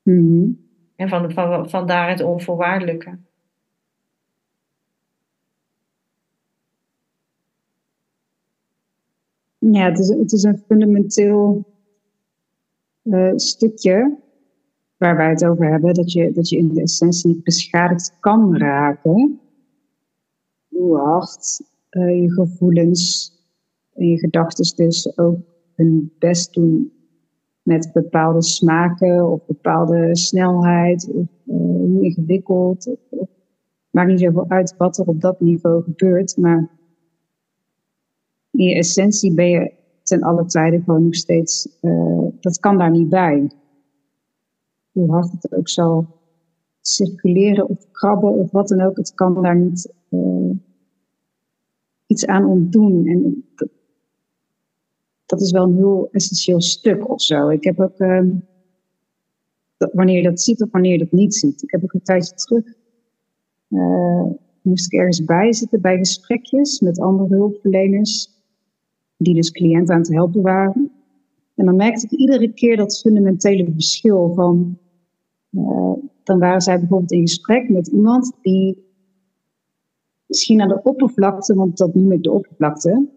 Mhm. 0.02 0.50
En 0.96 1.08
van, 1.08 1.32
van, 1.32 1.70
vandaar 1.70 2.08
het 2.08 2.22
onvoorwaardelijke. 2.22 3.18
Ja, 9.58 9.84
het 9.84 9.98
is, 9.98 10.08
het 10.08 10.32
is 10.32 10.42
een 10.42 10.62
fundamenteel 10.66 11.64
uh, 13.02 13.32
stukje 13.36 14.16
waar 14.96 15.16
wij 15.16 15.28
het 15.28 15.44
over 15.44 15.70
hebben, 15.70 15.94
dat 15.94 16.12
je, 16.12 16.32
dat 16.32 16.48
je 16.48 16.56
in 16.56 16.68
de 16.68 16.82
essentie 16.82 17.40
beschadigd 17.42 18.16
kan 18.20 18.56
raken. 18.56 19.40
Hoe 20.68 20.98
hard 20.98 21.71
uh, 21.92 22.22
je 22.22 22.32
gevoelens 22.32 23.32
en 23.92 24.06
je 24.06 24.18
gedachten 24.18 24.76
dus 24.76 25.18
ook 25.18 25.38
hun 25.74 26.12
best 26.18 26.54
doen 26.54 26.92
met 27.62 27.90
bepaalde 27.92 28.42
smaken 28.42 29.30
of 29.30 29.46
bepaalde 29.46 30.16
snelheid 30.16 31.10
of 31.12 31.26
uh, 31.46 32.02
ingewikkeld. 32.02 32.96
Of, 33.08 33.28
maakt 33.90 34.08
niet 34.08 34.20
zoveel 34.20 34.48
uit 34.48 34.74
wat 34.76 34.98
er 34.98 35.06
op 35.06 35.20
dat 35.20 35.40
niveau 35.40 35.82
gebeurt, 35.82 36.36
maar 36.36 36.70
in 38.50 38.64
je 38.64 38.74
essentie 38.74 39.34
ben 39.34 39.48
je 39.48 39.72
ten 40.02 40.22
alle 40.22 40.44
tijden 40.44 40.82
gewoon 40.82 41.04
nog 41.04 41.14
steeds, 41.14 41.78
uh, 41.80 42.26
dat 42.40 42.58
kan 42.58 42.78
daar 42.78 42.90
niet 42.90 43.08
bij. 43.08 43.50
Hoe 44.92 45.10
hard 45.10 45.32
het 45.32 45.54
ook 45.54 45.68
zal 45.68 46.06
circuleren 46.80 47.68
of 47.68 47.90
krabben 47.90 48.32
of 48.32 48.50
wat 48.50 48.68
dan 48.68 48.80
ook, 48.80 48.96
het 48.96 49.14
kan 49.14 49.42
daar 49.42 49.56
niet 49.56 49.92
uh, 50.10 50.41
iets 52.12 52.26
aan 52.26 52.44
ontdoen. 52.44 53.06
En 53.06 53.44
dat, 53.54 53.68
dat, 55.26 55.40
is 55.40 55.50
wel 55.50 55.64
een 55.64 55.76
heel 55.76 56.08
essentieel 56.10 56.60
stuk 56.60 57.10
of 57.10 57.22
zo. 57.22 57.48
Ik 57.48 57.64
heb 57.64 57.80
ook, 57.80 57.98
dat, 59.76 59.90
wanneer 59.92 60.16
je 60.16 60.22
dat 60.22 60.40
ziet 60.40 60.62
of 60.62 60.70
wanneer 60.70 60.92
je 60.92 60.98
dat 60.98 61.12
niet 61.12 61.34
ziet. 61.34 61.62
Ik 61.62 61.70
heb 61.70 61.82
ook 61.82 61.92
een 61.92 62.02
tijdje 62.02 62.34
terug, 62.34 62.64
uh, 63.68 64.24
moest 64.62 64.92
ik 64.92 64.98
ergens 64.98 65.24
bij 65.24 65.52
zitten 65.52 65.80
bij 65.80 65.96
gesprekjes 65.96 66.80
met 66.80 67.00
andere 67.00 67.34
hulpverleners 67.34 68.30
die 69.16 69.34
dus 69.34 69.50
cliënten 69.50 69.94
aan 69.94 70.00
het 70.00 70.12
helpen 70.12 70.42
waren. 70.42 70.90
En 71.54 71.64
dan 71.64 71.76
merkte 71.76 72.06
ik 72.06 72.12
iedere 72.12 72.52
keer 72.52 72.76
dat 72.76 73.00
fundamentele 73.00 73.72
verschil 73.72 74.32
van, 74.34 74.78
uh, 75.50 75.92
dan 76.22 76.38
waren 76.38 76.60
zij 76.60 76.78
bijvoorbeeld 76.78 77.12
in 77.12 77.20
gesprek 77.20 77.68
met 77.68 77.86
iemand 77.86 78.32
die 78.42 78.91
misschien 80.32 80.60
aan 80.60 80.68
de 80.68 80.82
oppervlakte, 80.82 81.54
want 81.54 81.76
dat 81.76 81.94
noem 81.94 82.12
ik 82.12 82.22
de 82.22 82.30
oppervlakte, 82.30 83.08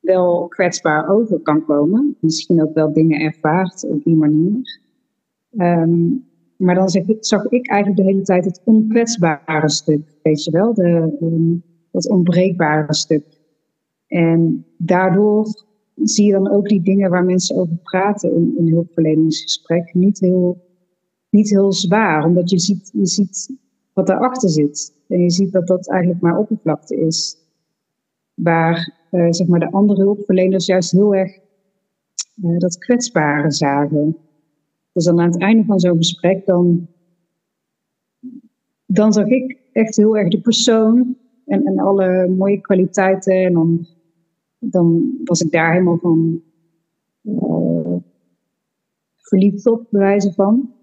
wel 0.00 0.48
kwetsbaar 0.48 1.08
over 1.08 1.40
kan 1.40 1.64
komen. 1.64 2.16
Misschien 2.20 2.62
ook 2.62 2.74
wel 2.74 2.92
dingen 2.92 3.20
ervaart 3.20 3.84
op 3.88 4.04
die 4.04 4.16
manier. 4.16 4.80
Um, 5.50 6.24
maar 6.56 6.74
dan 6.74 6.88
zag 6.88 7.02
ik, 7.02 7.24
zag 7.24 7.44
ik, 7.44 7.68
eigenlijk 7.68 8.02
de 8.02 8.12
hele 8.12 8.22
tijd 8.22 8.44
het 8.44 8.60
onkwetsbare 8.64 9.70
stuk, 9.70 10.18
weet 10.22 10.44
je 10.44 10.50
wel, 10.50 10.74
de, 10.74 11.16
um, 11.20 11.62
dat 11.90 12.08
onbreekbare 12.08 12.94
stuk. 12.94 13.40
En 14.06 14.66
daardoor 14.78 15.46
zie 15.94 16.26
je 16.26 16.32
dan 16.32 16.50
ook 16.50 16.68
die 16.68 16.82
dingen 16.82 17.10
waar 17.10 17.24
mensen 17.24 17.56
over 17.56 17.76
praten 17.76 18.34
in, 18.34 18.54
in 18.58 18.72
hulpverleningsgesprek 18.72 19.94
niet 19.94 20.20
heel, 20.20 20.64
niet 21.30 21.50
heel 21.50 21.72
zwaar. 21.72 22.24
Omdat 22.24 22.50
je 22.50 22.58
ziet, 22.58 22.90
je 22.92 23.06
ziet 23.06 23.56
wat 23.96 24.06
daarachter 24.06 24.48
zit. 24.48 24.92
En 25.08 25.20
je 25.20 25.30
ziet 25.30 25.52
dat 25.52 25.66
dat 25.66 25.88
eigenlijk 25.88 26.20
maar 26.20 26.38
oppervlakte 26.38 26.96
is. 26.96 27.36
Waar 28.34 29.08
uh, 29.10 29.26
zeg 29.30 29.46
maar 29.46 29.60
de 29.60 29.72
andere 29.72 30.02
hulpverleners 30.02 30.66
juist 30.66 30.90
heel 30.90 31.14
erg 31.14 31.38
uh, 32.42 32.58
dat 32.58 32.78
kwetsbare 32.78 33.50
zagen. 33.50 34.16
Dus 34.92 35.04
dan 35.04 35.20
aan 35.20 35.30
het 35.30 35.40
einde 35.40 35.64
van 35.64 35.80
zo'n 35.80 35.96
gesprek, 35.96 36.46
dan, 36.46 36.88
dan 38.86 39.12
zag 39.12 39.26
ik 39.26 39.58
echt 39.72 39.96
heel 39.96 40.16
erg 40.16 40.28
de 40.28 40.40
persoon 40.40 41.16
en, 41.46 41.66
en 41.66 41.78
alle 41.78 42.28
mooie 42.28 42.60
kwaliteiten. 42.60 43.44
En 43.44 43.52
dan 43.52 43.86
dan 44.58 45.18
was 45.24 45.40
ik 45.40 45.50
daar 45.50 45.72
helemaal 45.72 45.98
van 45.98 46.42
uh, 47.22 47.96
verliefd 49.16 49.66
op, 49.66 49.86
bewijzen 49.90 50.32
van. 50.32 50.74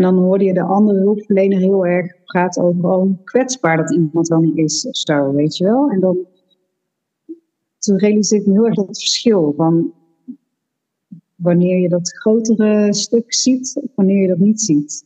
En 0.00 0.06
dan 0.06 0.18
hoorde 0.18 0.44
je 0.44 0.52
de 0.52 0.62
andere 0.62 0.98
hulpverlener 0.98 1.58
heel 1.58 1.86
erg 1.86 2.24
praten 2.24 2.62
over 2.62 2.94
hoe 2.94 3.16
kwetsbaar 3.24 3.76
dat 3.76 3.92
iemand 3.92 4.40
niet 4.40 4.56
is 4.56 4.86
of 4.86 4.96
zo, 4.96 5.32
weet 5.32 5.56
je 5.56 5.64
wel. 5.64 5.90
En 5.90 6.00
dan 6.00 6.26
toen 7.78 7.98
realiseerde 7.98 8.44
ik 8.44 8.50
me 8.50 8.56
heel 8.56 8.66
erg 8.66 8.74
dat 8.74 8.98
verschil 8.98 9.52
van 9.56 9.92
wanneer 11.34 11.78
je 11.78 11.88
dat 11.88 12.12
grotere 12.12 12.94
stuk 12.94 13.34
ziet 13.34 13.80
of 13.82 13.90
wanneer 13.94 14.20
je 14.20 14.28
dat 14.28 14.38
niet 14.38 14.60
ziet. 14.60 15.04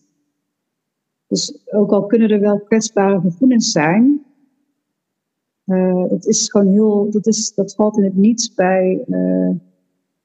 Dus 1.26 1.64
ook 1.64 1.90
al 1.90 2.06
kunnen 2.06 2.30
er 2.30 2.40
wel 2.40 2.60
kwetsbare 2.60 3.20
gevoelens 3.20 3.70
zijn, 3.70 4.24
uh, 5.66 6.10
het 6.10 6.26
is 6.26 6.50
gewoon 6.50 6.72
heel, 6.72 7.10
dat, 7.10 7.26
is, 7.26 7.54
dat 7.54 7.74
valt 7.74 7.96
in 7.96 8.04
het 8.04 8.16
niets 8.16 8.54
bij 8.54 9.04
uh, 9.08 9.50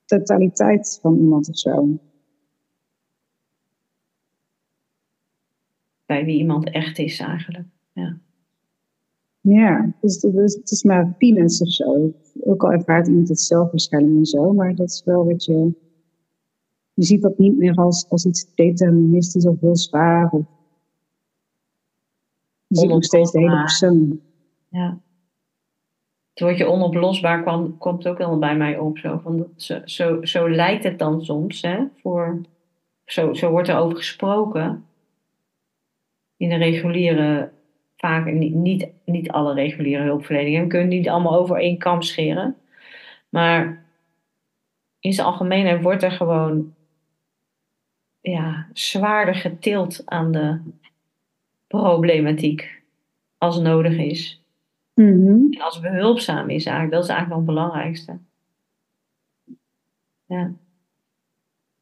totaliteit 0.06 1.00
van 1.02 1.18
iemand 1.18 1.50
of 1.50 1.58
zo. 1.58 2.00
Bij 6.10 6.26
wie 6.26 6.38
iemand 6.38 6.70
echt 6.70 6.98
is 6.98 7.20
eigenlijk. 7.20 7.68
Ja, 7.94 8.18
ja 9.42 9.94
dus, 10.02 10.20
dus 10.20 10.56
het 10.56 10.72
is 10.72 10.84
maar 10.84 11.16
peanuts 11.18 11.62
of 11.62 11.72
zo. 11.72 12.14
Ook 12.40 12.64
al 12.64 12.72
ervaart 12.72 13.08
iemand 13.08 13.30
het 13.30 13.40
zelf 13.40 13.72
waarschijnlijk 13.72 14.16
en 14.18 14.26
zo, 14.26 14.54
maar 14.54 14.76
dat 14.76 14.90
is 14.90 15.04
wel 15.06 15.26
wat 15.26 15.46
je. 15.46 15.74
Je 16.94 17.04
ziet 17.04 17.22
dat 17.22 17.38
niet 17.38 17.58
meer 17.58 17.76
als, 17.76 18.10
als 18.10 18.26
iets 18.26 18.54
deterministisch 18.56 19.46
of 19.46 19.60
heel 19.60 19.76
zwaar. 19.76 20.30
Of, 20.32 20.46
je 22.68 22.78
ziet 22.78 22.90
nog 22.90 23.04
steeds 23.04 23.32
de 23.32 23.40
hele 23.40 23.60
persoon. 23.60 24.20
Ja 24.70 25.02
het 26.40 26.48
woordje 26.48 26.68
onoplosbaar 26.68 27.42
kwam, 27.42 27.78
komt 27.78 28.08
ook 28.08 28.18
wel 28.18 28.38
bij 28.38 28.58
mij 28.58 28.78
op. 28.78 28.98
Zo, 28.98 29.20
van 29.24 29.38
dat, 29.38 29.48
zo, 29.56 29.82
zo, 29.86 30.26
zo 30.26 30.50
lijkt 30.50 30.84
het 30.84 31.00
dan 31.00 31.26
soms. 31.26 31.62
Hè, 31.62 31.84
voor, 32.02 32.42
zo, 33.06 33.34
zo 33.34 33.52
wordt 33.52 33.68
er 33.68 33.78
over 33.78 33.98
gesproken. 33.98 34.86
In 36.40 36.50
de 36.50 36.56
reguliere, 36.56 37.52
vaak 37.98 38.26
niet, 38.32 38.92
niet, 39.06 39.32
alle 39.32 39.54
reguliere 39.54 40.04
hulpverleningen. 40.04 40.62
We 40.62 40.68
kunnen 40.68 40.88
niet 40.88 41.10
allemaal 41.10 41.40
over 41.40 41.58
één 41.58 41.78
kam 41.78 42.02
scheren. 42.02 42.56
Maar 43.30 43.86
in 45.00 45.14
zijn 45.14 45.28
algemeenheid 45.28 45.82
wordt 45.82 46.04
er 46.04 46.12
gewoon 46.12 46.74
ja, 48.22 48.68
zwaarder 48.74 49.36
getild 49.36 50.02
aan 50.06 50.32
de 50.32 50.62
problematiek 51.68 52.82
als 53.38 53.60
nodig 53.60 53.98
is. 53.98 54.44
Mm-hmm. 54.94 55.48
En 55.54 55.62
als 55.62 55.80
behulpzaam 55.80 56.50
is 56.50 56.66
eigenlijk, 56.66 56.92
dat 56.92 57.04
is 57.04 57.10
eigenlijk 57.10 57.30
wel 57.30 57.38
het 57.38 57.46
belangrijkste. 57.46 58.18
Ja. 60.26 60.52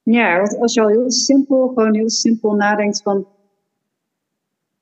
Ja, 0.03 0.39
als 0.39 0.73
je 0.73 0.81
al 0.81 0.87
heel 0.87 1.11
simpel, 1.11 1.67
gewoon 1.67 1.95
heel 1.95 2.09
simpel 2.09 2.53
nadenkt 2.53 3.01
van, 3.01 3.27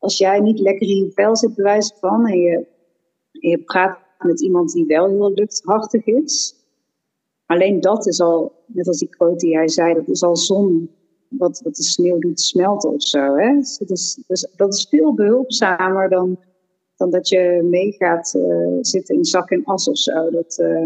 als 0.06 0.18
jij 0.18 0.40
niet 0.40 0.60
lekker 0.60 0.88
in 0.88 0.96
je 0.96 1.12
vel 1.12 1.36
zit, 1.36 1.56
bewijs 1.56 1.94
van, 2.00 2.28
en 2.28 2.40
je, 2.40 2.66
je 3.32 3.58
praat 3.58 3.98
met 4.20 4.42
iemand 4.42 4.72
die 4.72 4.86
wel 4.86 5.08
heel 5.08 5.32
luchthartig 5.32 6.06
is, 6.06 6.56
alleen 7.46 7.82
dat 7.82 8.08
is 8.08 8.22
al, 8.22 8.52
net 8.66 8.88
als 8.88 9.00
die 9.00 9.10
quote 9.10 9.36
die 9.36 9.52
jij 9.52 9.68
zei, 9.68 9.94
dat 9.94 10.08
is 10.08 10.24
al 10.24 10.36
zon 10.36 10.90
wat, 11.30 11.62
wat 11.64 11.76
de 11.76 11.84
sneeuw 11.84 12.20
doet 12.20 12.40
smelten 12.40 12.94
of 12.94 13.02
zo. 13.02 13.36
Hè? 13.36 13.56
Dus 13.56 13.78
dat, 13.78 13.90
is, 13.90 14.24
dat 14.56 14.74
is 14.74 14.88
veel 14.90 15.14
behulpzamer 15.14 16.10
dan 16.10 16.38
dan 16.96 17.10
dat 17.10 17.30
je 17.30 17.68
mee 17.70 17.92
gaat 17.92 18.34
uh, 18.38 18.78
zitten 18.82 19.16
in 19.16 19.26
zak 19.26 19.50
en 19.50 19.64
as 19.64 19.88
of 19.88 19.98
zo. 19.98 20.30
Dat, 20.30 20.58
uh, 20.62 20.86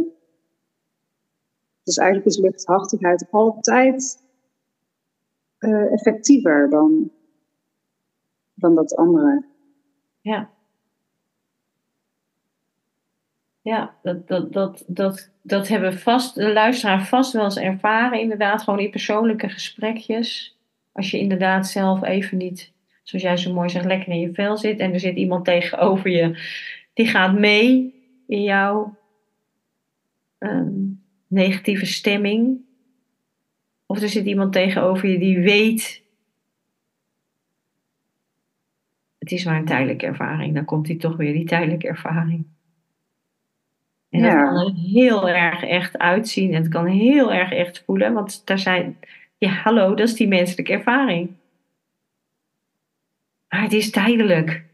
dus 1.84 1.98
eigenlijk 1.98 2.30
is 2.30 2.38
luchthartigheid 2.38 3.28
altijd 3.32 4.20
uh, 5.60 5.92
effectiever 5.92 6.70
dan, 6.70 7.12
dan 8.60 8.76
dat 8.76 8.96
andere. 8.96 9.46
Ja. 10.22 10.50
Ja, 13.62 13.96
dat, 14.02 14.28
dat, 14.28 14.54
dat, 14.54 14.84
dat, 14.88 15.32
dat 15.42 15.68
hebben 15.68 16.00
vast, 16.00 16.36
de 16.36 16.54
luisteraar 16.54 17.06
vast 17.06 17.34
wel 17.34 17.44
eens 17.44 17.58
ervaren, 17.58 18.20
inderdaad, 18.20 18.62
gewoon 18.62 18.80
in 18.80 18.90
persoonlijke 18.90 19.50
gesprekjes. 19.50 20.58
Als 20.92 21.12
je 21.12 21.20
inderdaad 21.20 21.68
zelf 21.68 22.04
even 22.04 22.38
niet 22.38 22.72
zoals 23.10 23.24
jij 23.24 23.38
zo 23.38 23.54
mooi 23.54 23.70
zegt, 23.70 23.86
lekker 23.86 24.14
in 24.14 24.20
je 24.20 24.34
vel 24.34 24.58
zit. 24.58 24.80
En 24.80 24.94
er 24.94 25.00
zit 25.00 25.16
iemand 25.16 25.46
tegenover 25.46 26.10
je, 26.10 26.40
die 26.94 27.08
gaat 27.08 27.40
mee 27.40 27.94
in 28.28 28.44
jouw 28.44 28.98
um, 30.40 31.04
negatieve 31.28 31.86
stemming. 31.86 32.60
Of 33.86 34.02
er 34.02 34.10
zit 34.10 34.26
iemand 34.26 34.54
tegenover 34.54 35.10
je 35.10 35.20
die 35.20 35.40
weet. 35.40 36.04
Het 39.20 39.32
is 39.32 39.46
maar 39.46 39.58
een 39.58 39.66
tijdelijke 39.66 40.06
ervaring. 40.06 40.56
Dan 40.56 40.66
komt 40.66 40.88
hij 40.88 40.96
toch 40.96 41.18
weer, 41.18 41.34
die 41.34 41.46
tijdelijke 41.46 41.88
ervaring. 41.88 42.46
En 44.10 44.20
ja. 44.20 44.46
dat 44.46 44.54
kan 44.54 44.66
er 44.66 44.74
heel 44.74 45.30
erg 45.30 45.64
echt 45.64 45.98
uitzien. 45.98 46.54
En 46.54 46.62
het 46.62 46.72
kan 46.72 46.86
heel 46.86 47.34
erg 47.34 47.52
echt 47.52 47.84
voelen. 47.86 48.14
Want 48.14 48.42
daar 48.46 48.60
zijn, 48.60 48.98
ja 49.38 49.50
hallo, 49.50 49.90
dat 49.96 50.08
is 50.08 50.14
die 50.14 50.28
menselijke 50.28 50.74
ervaring. 50.74 51.32
Maar 53.50 53.62
het 53.62 53.74
is 53.74 53.92
tijdelijk. 53.92 54.68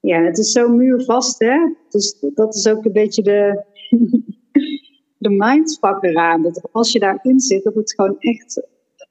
Ja, 0.00 0.22
het 0.22 0.38
is 0.38 0.52
zo 0.52 0.68
muurvast, 0.68 1.38
hè? 1.38 1.74
Dus 1.88 2.24
dat 2.34 2.54
is 2.54 2.68
ook 2.68 2.84
een 2.84 2.92
beetje 2.92 3.22
de, 3.22 3.64
de 5.18 5.30
mindfuck 5.30 6.02
eraan. 6.02 6.42
Dat 6.42 6.68
als 6.72 6.92
je 6.92 6.98
daarin 6.98 7.40
zit, 7.40 7.64
dat 7.64 7.74
het 7.74 7.94
gewoon 7.94 8.16
echt 8.18 8.66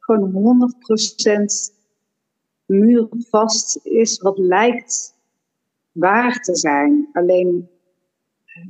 gewoon 0.07 0.71
100% 1.71 1.75
muurvast 2.65 3.79
is, 3.83 4.21
wat 4.21 4.37
lijkt 4.37 5.15
waar 5.91 6.41
te 6.41 6.55
zijn. 6.55 7.09
Alleen 7.13 7.69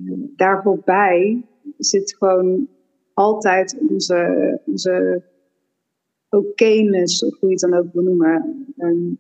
uh, 0.04 0.18
daar 0.36 0.64
voorbij 0.64 1.46
zit 1.78 2.16
gewoon 2.18 2.68
altijd 3.14 3.78
onze, 3.90 4.62
onze 4.66 5.24
okeness, 6.30 7.24
of 7.24 7.40
hoe 7.40 7.50
je 7.50 7.56
het 7.56 7.72
dan 7.72 7.80
ook 7.80 7.94
wil 7.94 8.04
noemen, 8.04 8.66
um, 8.78 9.18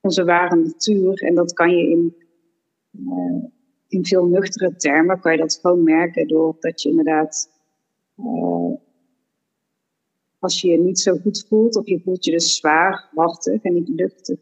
onze 0.00 0.24
ware 0.24 0.56
natuur. 0.56 1.22
En 1.22 1.34
dat 1.34 1.52
kan 1.52 1.76
je 1.76 1.90
in, 1.90 2.16
uh, 2.90 3.44
in 3.88 4.04
veel 4.06 4.26
nuchtere 4.26 4.76
termen, 4.76 5.20
kan 5.20 5.32
je 5.32 5.38
dat 5.38 5.58
gewoon 5.62 5.82
merken 5.82 6.28
doordat 6.28 6.82
je 6.82 6.88
inderdaad, 6.88 7.50
uh, 8.16 8.74
als 10.42 10.60
je 10.60 10.68
je 10.68 10.78
niet 10.78 11.00
zo 11.00 11.16
goed 11.16 11.44
voelt, 11.48 11.76
of 11.76 11.86
je 11.86 12.00
voelt 12.00 12.24
je 12.24 12.30
dus 12.30 12.56
zwaar, 12.56 13.08
wachtig 13.12 13.62
en 13.62 13.74
niet 13.74 13.88
luchtig, 13.88 14.38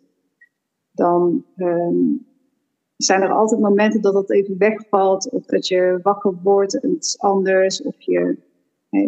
dan 0.93 1.45
um, 1.57 2.27
zijn 2.97 3.23
er 3.23 3.33
altijd 3.33 3.61
momenten 3.61 4.03
dat 4.03 4.13
dat 4.13 4.31
even 4.31 4.59
wegvalt, 4.59 5.31
of 5.31 5.45
dat 5.45 5.69
je 5.69 6.01
wakker 6.03 6.35
wordt 6.43 6.81
en 6.81 6.91
het 6.91 7.05
is 7.05 7.19
anders, 7.19 7.83
of 7.83 8.01
je, 8.01 8.37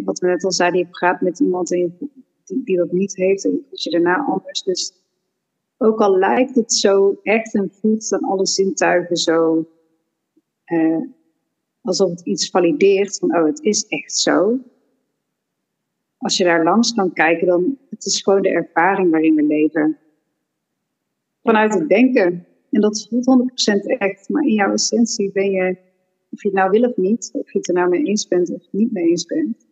wat 0.05 0.19
we 0.19 0.27
net 0.27 0.43
al 0.43 0.51
zeiden, 0.51 0.79
je 0.79 0.87
praat 0.87 1.21
met 1.21 1.39
iemand 1.39 1.67
die, 1.67 1.97
die, 2.45 2.77
dat 2.77 2.91
niet 2.91 3.15
heeft 3.15 3.45
en 3.45 3.51
je 3.51 3.63
voelt 3.67 3.83
je 3.83 3.89
daarna 3.89 4.25
anders. 4.25 4.63
Dus 4.63 4.93
ook 5.77 5.99
al 5.99 6.17
lijkt 6.17 6.55
het 6.55 6.73
zo 6.73 7.19
echt 7.23 7.53
en 7.53 7.71
voelt 7.71 8.09
dan 8.09 8.23
alle 8.23 8.47
zintuigen 8.47 9.17
zo, 9.17 9.67
eh, 10.63 11.01
alsof 11.81 12.09
het 12.09 12.21
iets 12.21 12.49
valideert 12.49 13.17
van, 13.17 13.35
oh, 13.35 13.45
het 13.45 13.61
is 13.61 13.87
echt 13.87 14.17
zo. 14.17 14.59
Als 16.23 16.37
je 16.37 16.43
daar 16.43 16.63
langs 16.63 16.93
kan 16.93 17.13
kijken, 17.13 17.47
dan 17.47 17.77
het 17.89 18.05
is 18.05 18.21
gewoon 18.21 18.41
de 18.41 18.49
ervaring 18.49 19.11
waarin 19.11 19.35
we 19.35 19.43
leven. 19.43 19.97
Vanuit 21.41 21.73
het 21.73 21.89
denken. 21.89 22.45
En 22.71 22.81
dat 22.81 23.07
voelt 23.09 23.51
100% 23.75 23.97
echt, 23.97 24.29
maar 24.29 24.43
in 24.43 24.53
jouw 24.53 24.71
essentie 24.71 25.31
ben 25.31 25.51
je, 25.51 25.77
of 26.29 26.41
je 26.41 26.47
het 26.47 26.57
nou 26.57 26.69
wil 26.69 26.89
of 26.89 26.97
niet, 26.97 27.29
of 27.33 27.51
je 27.51 27.57
het 27.57 27.67
er 27.67 27.73
nou 27.73 27.89
mee 27.89 28.03
eens 28.03 28.27
bent 28.27 28.51
of 28.51 28.71
niet 28.71 28.91
mee 28.91 29.09
eens 29.09 29.25
bent, 29.25 29.65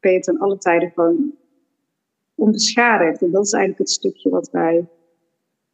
ben 0.00 0.12
je 0.12 0.20
ten 0.20 0.38
alle 0.38 0.58
tijden 0.58 0.90
gewoon 0.90 1.34
onbeschadigd. 2.34 3.22
En 3.22 3.30
dat 3.30 3.44
is 3.44 3.52
eigenlijk 3.52 3.82
het 3.82 3.96
stukje 3.96 4.30
wat 4.30 4.50
wij 4.50 4.88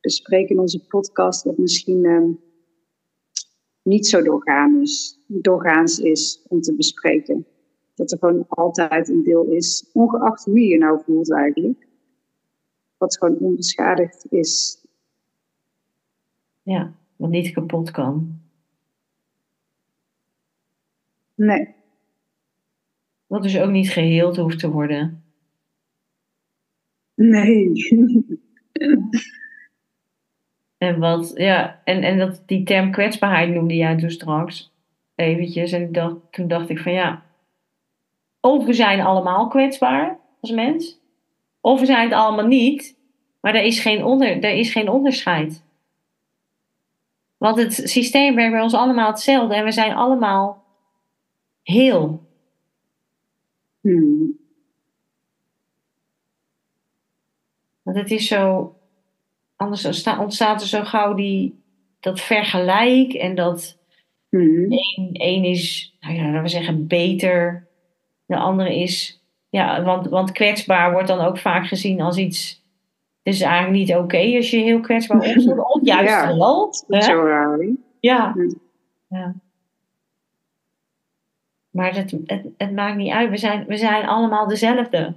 bespreken 0.01 0.55
in 0.55 0.61
onze 0.61 0.87
podcast, 0.87 1.45
dat 1.45 1.59
misschien 1.59 2.05
um, 2.05 2.41
niet 3.83 4.07
zo 4.07 4.23
doorgaans, 4.23 5.19
doorgaans 5.27 5.99
is 5.99 6.47
om 6.49 6.61
te 6.61 6.75
bespreken. 6.75 7.47
Dat 7.95 8.13
er 8.13 8.19
gewoon 8.19 8.45
altijd 8.49 9.09
een 9.09 9.23
deel 9.23 9.45
is, 9.45 9.91
ongeacht 9.93 10.45
hoe 10.45 10.61
je 10.61 10.79
nou 10.79 11.03
voelt 11.05 11.33
eigenlijk, 11.33 11.89
wat 12.97 13.19
gewoon 13.19 13.39
onbeschadigd 13.39 14.27
is. 14.31 14.85
Ja, 16.63 16.95
wat 17.17 17.31
niet 17.31 17.53
kapot 17.53 17.91
kan. 17.91 18.41
Nee. 21.35 21.75
Wat 23.27 23.43
dus 23.43 23.59
ook 23.59 23.71
niet 23.71 23.91
geheeld 23.91 24.37
hoeft 24.37 24.59
te 24.59 24.71
worden. 24.71 25.25
Nee. 27.15 27.73
en 30.79 30.99
wat, 30.99 31.33
ja, 31.35 31.83
en, 31.85 32.03
en 32.03 32.19
dat, 32.19 32.43
die 32.47 32.65
term 32.65 32.91
kwetsbaarheid 32.91 33.55
noemde 33.55 33.77
jij 33.77 33.97
dus 33.97 34.15
straks 34.15 34.73
eventjes. 35.15 35.73
En 35.73 35.93
dacht, 35.93 36.17
toen 36.31 36.49
dacht 36.49 36.69
ik 36.69 36.79
van 36.79 36.93
ja, 36.93 37.25
of 38.43 38.65
we 38.65 38.73
zijn 38.73 39.01
allemaal 39.01 39.49
kwetsbaar 39.49 40.19
als 40.41 40.51
mens, 40.51 41.01
of 41.61 41.81
we 41.81 41.87
zijn 41.87 42.09
het 42.09 42.19
allemaal 42.19 42.47
niet, 42.47 42.97
maar 43.41 43.55
er 43.55 43.63
is 43.63 43.81
geen, 43.81 44.05
onder, 44.05 44.45
er 44.45 44.55
is 44.55 44.73
geen 44.73 44.89
onderscheid. 44.89 45.65
Want 47.37 47.57
het 47.57 47.73
systeem 47.73 48.35
werkt 48.35 48.53
bij 48.53 48.63
ons 48.63 48.75
allemaal 48.75 49.11
hetzelfde 49.11 49.55
en 49.55 49.65
we 49.65 49.73
zijn 49.73 49.95
allemaal 49.95 50.65
heel. 51.63 52.27
Hmm. 53.81 54.41
Want 57.83 57.97
het 57.97 58.11
is 58.11 58.27
zo, 58.27 58.75
anders 59.57 60.07
ontstaat 60.19 60.61
er 60.61 60.67
zo 60.67 60.85
gauw 60.85 61.15
die, 61.15 61.63
dat 62.01 62.21
vergelijk 62.21 63.13
en 63.13 63.35
dat 63.35 63.79
hmm. 64.29 64.71
één, 65.13 65.45
is, 65.45 65.97
nou 66.01 66.15
ja, 66.15 66.25
laten 66.25 66.43
we 66.43 66.49
zeggen, 66.49 66.87
beter. 66.87 67.71
De 68.33 68.39
andere 68.39 68.81
is, 68.81 69.23
ja, 69.49 69.83
want, 69.83 70.09
want 70.09 70.33
kwetsbaar 70.33 70.93
wordt 70.93 71.09
dan 71.09 71.21
ook 71.21 71.39
vaak 71.39 71.67
gezien 71.67 72.01
als 72.01 72.17
iets 72.17 72.63
het 73.23 73.35
is 73.35 73.41
eigenlijk 73.41 73.75
niet 73.75 73.97
oké 73.97 74.37
als 74.37 74.51
je 74.51 74.57
heel 74.57 74.81
kwetsbaar 74.81 75.19
opstelt. 75.29 75.59
Of 75.59 75.81
juist 75.83 76.11
ja, 76.11 76.37
wel. 76.37 76.75
Zo 76.89 77.25
raar. 77.25 77.67
Ja. 78.01 78.35
ja. 79.09 79.35
Maar 81.71 81.95
het, 81.95 82.11
het, 82.27 82.47
het, 82.57 82.73
maakt 82.73 82.97
niet 82.97 83.13
uit. 83.13 83.31
We 83.31 83.37
zijn, 83.37 83.67
we 83.67 83.77
zijn 83.77 84.07
allemaal 84.07 84.49
dezelfde. 84.49 85.15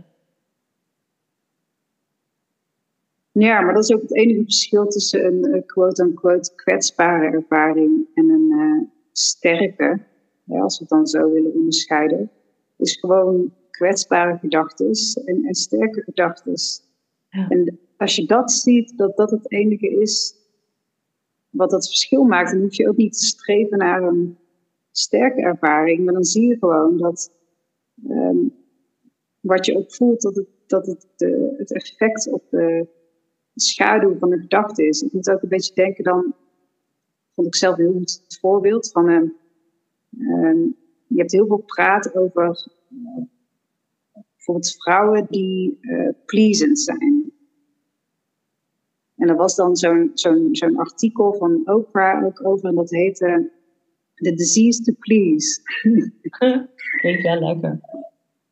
Ja, 3.31 3.61
maar 3.61 3.73
dat 3.73 3.83
is 3.83 3.95
ook 3.95 4.01
het 4.01 4.15
enige 4.15 4.43
verschil 4.43 4.87
tussen 4.87 5.25
een 5.25 5.65
quote-unquote 5.65 6.55
kwetsbare 6.55 7.25
ervaring 7.25 8.07
en 8.13 8.29
een 8.29 8.51
uh, 8.51 8.87
sterke, 9.11 9.99
ja, 10.43 10.61
als 10.61 10.77
we 10.77 10.83
het 10.83 10.89
dan 10.89 11.07
zo 11.07 11.31
willen 11.31 11.53
onderscheiden, 11.53 12.31
is 12.77 12.97
gewoon 12.99 13.53
kwetsbare 13.69 14.37
gedachten 14.37 14.91
en, 15.25 15.45
en 15.45 15.55
sterke 15.55 16.01
gedachten. 16.01 16.53
Ja. 17.29 17.47
En 17.47 17.79
als 17.97 18.15
je 18.15 18.25
dat 18.25 18.51
ziet, 18.51 18.97
dat 18.97 19.17
dat 19.17 19.31
het 19.31 19.51
enige 19.51 19.89
is 19.89 20.35
wat 21.49 21.69
dat 21.69 21.87
verschil 21.87 22.23
maakt, 22.23 22.51
dan 22.51 22.61
hoef 22.61 22.75
je 22.75 22.89
ook 22.89 22.97
niet 22.97 23.19
te 23.19 23.25
streven 23.25 23.77
naar 23.77 24.03
een 24.03 24.37
sterke 24.91 25.41
ervaring, 25.41 26.05
maar 26.05 26.13
dan 26.13 26.23
zie 26.23 26.47
je 26.47 26.57
gewoon 26.57 26.97
dat 26.97 27.31
um, 28.09 28.53
wat 29.39 29.65
je 29.65 29.77
ook 29.77 29.93
voelt, 29.93 30.21
dat 30.21 30.35
het, 30.35 30.47
dat 30.67 30.85
het, 30.85 31.07
de, 31.15 31.53
het 31.57 31.73
effect 31.73 32.31
op 32.31 32.43
de 32.49 32.87
schaduw 33.55 34.17
van 34.17 34.29
de 34.29 34.39
gedachte 34.39 34.87
is. 34.87 35.01
Ik 35.01 35.13
moet 35.13 35.29
ook 35.29 35.41
een 35.41 35.49
beetje 35.49 35.73
denken 35.73 36.03
dan, 36.03 36.35
vond 37.33 37.47
ik 37.47 37.55
zelf 37.55 37.75
heel 37.75 37.91
goed 37.91 38.21
het 38.23 38.39
voorbeeld 38.39 38.91
van, 38.91 39.09
um, 39.09 39.33
um, 40.19 40.75
je 41.07 41.17
hebt 41.17 41.31
heel 41.31 41.47
veel 41.47 41.63
praat 41.65 42.15
over 42.15 42.69
uh, 42.89 43.23
bijvoorbeeld 44.35 44.75
vrouwen 44.77 45.27
die 45.29 45.77
uh, 45.81 46.09
pleasend 46.25 46.79
zijn. 46.79 47.33
En 49.15 49.29
er 49.29 49.35
was 49.35 49.55
dan 49.55 49.75
zo'n 49.75 50.11
zo'n 50.13 50.49
zo'n 50.51 50.77
artikel 50.77 51.33
van 51.33 51.61
Oprah 51.65 52.25
ook 52.25 52.47
over 52.47 52.69
en 52.69 52.75
dat 52.75 52.89
heette 52.89 53.51
The 54.13 54.33
Disease 54.33 54.83
to 54.83 54.93
Please. 54.99 55.61
Klinkt 57.01 57.23
wel 57.23 57.39
lekker. 57.39 57.79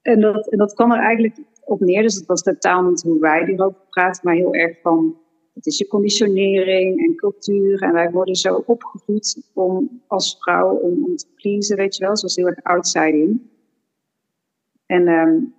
En 0.02 0.20
dat, 0.22 0.48
en 0.48 0.58
dat 0.58 0.74
kwam 0.74 0.92
er 0.92 1.00
eigenlijk 1.00 1.40
op 1.66 1.80
neer, 1.80 2.02
dus 2.02 2.16
het 2.16 2.26
was 2.26 2.42
totaal 2.42 2.84
niet 2.84 3.02
hoe 3.02 3.20
wij 3.20 3.46
hierover 3.46 3.82
praten, 3.90 4.22
maar 4.24 4.36
heel 4.36 4.54
erg 4.54 4.82
van 4.82 5.18
het 5.54 5.66
is 5.66 5.78
je 5.78 5.88
conditionering 5.88 7.08
en 7.08 7.16
cultuur. 7.16 7.82
En 7.82 7.94
wij 7.94 8.12
worden 8.12 8.36
zo 8.36 8.64
opgevoed 8.66 9.50
om 9.54 10.02
als 10.08 10.38
vrouw 10.40 10.76
om, 10.76 11.16
te 11.16 11.28
pleasen, 11.36 11.78
weet 11.78 11.96
je 11.96 12.06
wel, 12.06 12.18
zoals 12.18 12.36
heel 12.36 12.48
erg 12.48 12.64
outsiding. 12.64 13.42
En 14.86 15.08
um, 15.08 15.54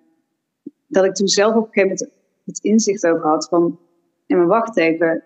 dat 0.87 1.05
ik 1.05 1.15
toen 1.15 1.29
zelf 1.29 1.55
op 1.55 1.67
een 1.67 1.73
gegeven 1.73 1.97
moment 1.97 2.23
het 2.45 2.59
inzicht 2.59 3.07
over 3.07 3.27
had 3.27 3.49
van 3.49 3.79
en 4.27 4.37
maar 4.37 4.47
wacht 4.47 4.77
even, 4.77 5.23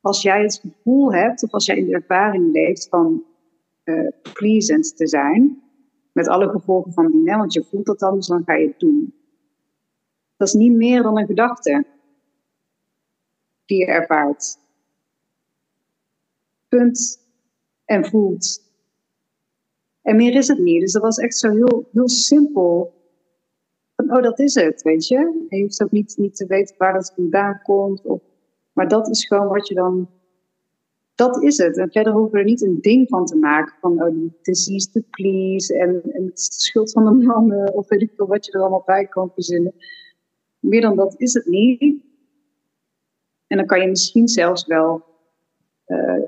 als 0.00 0.22
jij 0.22 0.42
het 0.42 0.60
gevoel 0.62 1.12
hebt, 1.12 1.42
of 1.42 1.50
als 1.50 1.66
jij 1.66 1.76
in 1.76 1.86
de 1.86 1.92
ervaring 1.92 2.52
leeft 2.52 2.88
van 2.88 3.24
uh, 3.84 4.08
pleasant 4.32 4.96
te 4.96 5.06
zijn, 5.06 5.62
met 6.12 6.28
alle 6.28 6.48
gevolgen 6.48 6.92
van 6.92 7.10
die, 7.10 7.24
want 7.24 7.52
je 7.52 7.64
voelt 7.64 7.86
dat 7.86 8.02
anders, 8.02 8.26
dan 8.26 8.42
ga 8.44 8.54
je 8.54 8.66
het 8.66 8.80
doen. 8.80 9.14
Dat 10.36 10.48
is 10.48 10.54
niet 10.54 10.72
meer 10.72 11.02
dan 11.02 11.18
een 11.18 11.26
gedachte 11.26 11.84
die 13.68 13.78
je 13.78 13.86
ervaart. 13.86 14.58
Punt. 16.68 17.26
En 17.84 18.04
voelt. 18.04 18.62
En 20.02 20.16
meer 20.16 20.34
is 20.34 20.48
het 20.48 20.58
niet. 20.58 20.80
Dus 20.80 20.92
dat 20.92 21.02
was 21.02 21.18
echt 21.18 21.36
zo 21.36 21.50
heel, 21.50 21.88
heel 21.92 22.08
simpel 22.08 22.96
oh, 24.06 24.22
dat 24.22 24.38
is 24.38 24.54
het, 24.54 24.82
weet 24.82 25.06
je. 25.06 25.46
je 25.48 25.62
hoeft 25.62 25.82
ook 25.82 25.90
niet, 25.90 26.16
niet 26.16 26.36
te 26.36 26.46
weten 26.46 26.74
waar 26.78 26.92
dat 26.92 27.12
vandaan 27.14 27.60
komt. 27.62 28.02
Of, 28.02 28.20
maar 28.72 28.88
dat 28.88 29.08
is 29.08 29.26
gewoon 29.26 29.48
wat 29.48 29.68
je 29.68 29.74
dan... 29.74 30.08
Dat 31.14 31.42
is 31.42 31.56
het. 31.56 31.78
En 31.78 31.90
verder 31.90 32.12
hoeven 32.12 32.32
we 32.32 32.38
er 32.38 32.44
niet 32.44 32.62
een 32.62 32.78
ding 32.80 33.08
van 33.08 33.24
te 33.24 33.36
maken. 33.36 33.74
Van, 33.80 34.02
oh, 34.02 34.30
disease 34.42 34.90
to 34.90 35.00
please. 35.10 35.78
En, 35.78 36.02
en 36.12 36.24
het 36.24 36.38
is 36.38 36.48
de 36.48 36.60
schuld 36.60 36.92
van 36.92 37.04
de 37.04 37.26
mannen. 37.26 37.74
Of 37.74 37.88
weet 37.88 38.02
ik 38.02 38.12
wat 38.16 38.46
je 38.46 38.52
er 38.52 38.60
allemaal 38.60 38.82
bij 38.86 39.06
kan 39.06 39.30
verzinnen. 39.34 39.74
Meer 40.58 40.80
dan 40.80 40.96
dat 40.96 41.14
is 41.20 41.34
het 41.34 41.46
niet. 41.46 42.02
En 43.48 43.56
dan 43.56 43.66
kan 43.66 43.80
je 43.80 43.88
misschien 43.88 44.28
zelfs 44.28 44.66
wel 44.66 45.04
uh, 45.86 46.22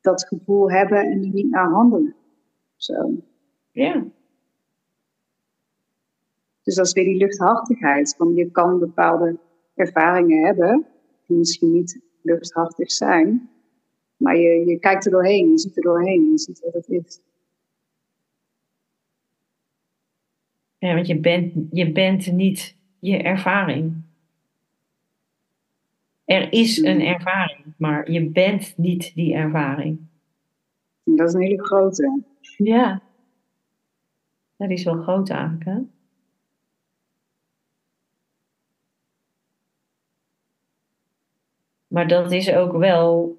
dat 0.00 0.26
gevoel 0.26 0.70
hebben 0.70 0.98
en 0.98 1.22
er 1.22 1.32
niet 1.32 1.50
naar 1.50 1.70
handelen. 1.70 2.14
Zo. 2.76 3.22
Ja. 3.70 4.04
Dus 6.62 6.74
dat 6.74 6.86
is 6.86 6.92
weer 6.92 7.04
die 7.04 7.16
luchthartigheid. 7.16 8.14
Want 8.16 8.36
je 8.36 8.50
kan 8.50 8.78
bepaalde 8.78 9.38
ervaringen 9.74 10.44
hebben 10.44 10.86
die 11.26 11.36
misschien 11.36 11.72
niet 11.72 12.00
luchthartig 12.22 12.90
zijn. 12.90 13.50
Maar 14.16 14.36
je, 14.36 14.66
je 14.66 14.78
kijkt 14.78 15.04
er 15.04 15.10
doorheen, 15.10 15.50
je 15.50 15.58
ziet 15.58 15.76
er 15.76 15.82
doorheen, 15.82 16.30
je 16.30 16.38
ziet 16.38 16.60
wat 16.60 16.72
het 16.72 16.88
is. 16.88 17.20
Ja, 20.78 20.94
want 20.94 21.06
je 21.06 21.20
bent, 21.20 21.52
je 21.70 21.92
bent 21.92 22.32
niet 22.32 22.76
je 22.98 23.16
ervaring. 23.16 24.02
Er 26.30 26.52
is 26.52 26.78
een 26.78 27.00
ervaring, 27.00 27.74
maar 27.76 28.10
je 28.10 28.28
bent 28.28 28.74
niet 28.76 29.14
die 29.14 29.34
ervaring. 29.34 29.98
Dat 31.04 31.28
is 31.28 31.34
een 31.34 31.40
hele 31.40 31.64
grote. 31.64 32.22
Ja. 32.56 33.02
Dat 34.56 34.70
is 34.70 34.84
wel 34.84 35.02
groot 35.02 35.30
eigenlijk, 35.30 35.64
hè? 35.64 35.78
Maar 41.86 42.08
dat 42.08 42.32
is 42.32 42.52
ook 42.52 42.72
wel. 42.72 43.38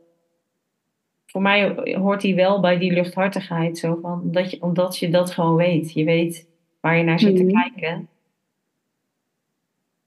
Voor 1.26 1.42
mij 1.42 1.76
hoort 1.98 2.22
die 2.22 2.36
wel 2.36 2.60
bij 2.60 2.78
die 2.78 2.92
luchthartigheid. 2.94 3.78
Zo 3.78 4.00
van, 4.02 4.32
dat 4.32 4.52
je, 4.52 4.62
omdat 4.62 4.98
je 4.98 5.10
dat 5.10 5.32
gewoon 5.32 5.56
weet. 5.56 5.94
Je 5.94 6.04
weet 6.04 6.50
waar 6.80 6.98
je 6.98 7.04
naar 7.04 7.20
zit 7.20 7.36
te 7.36 7.44
Mhm. 7.44 7.54
kijken. 7.62 8.10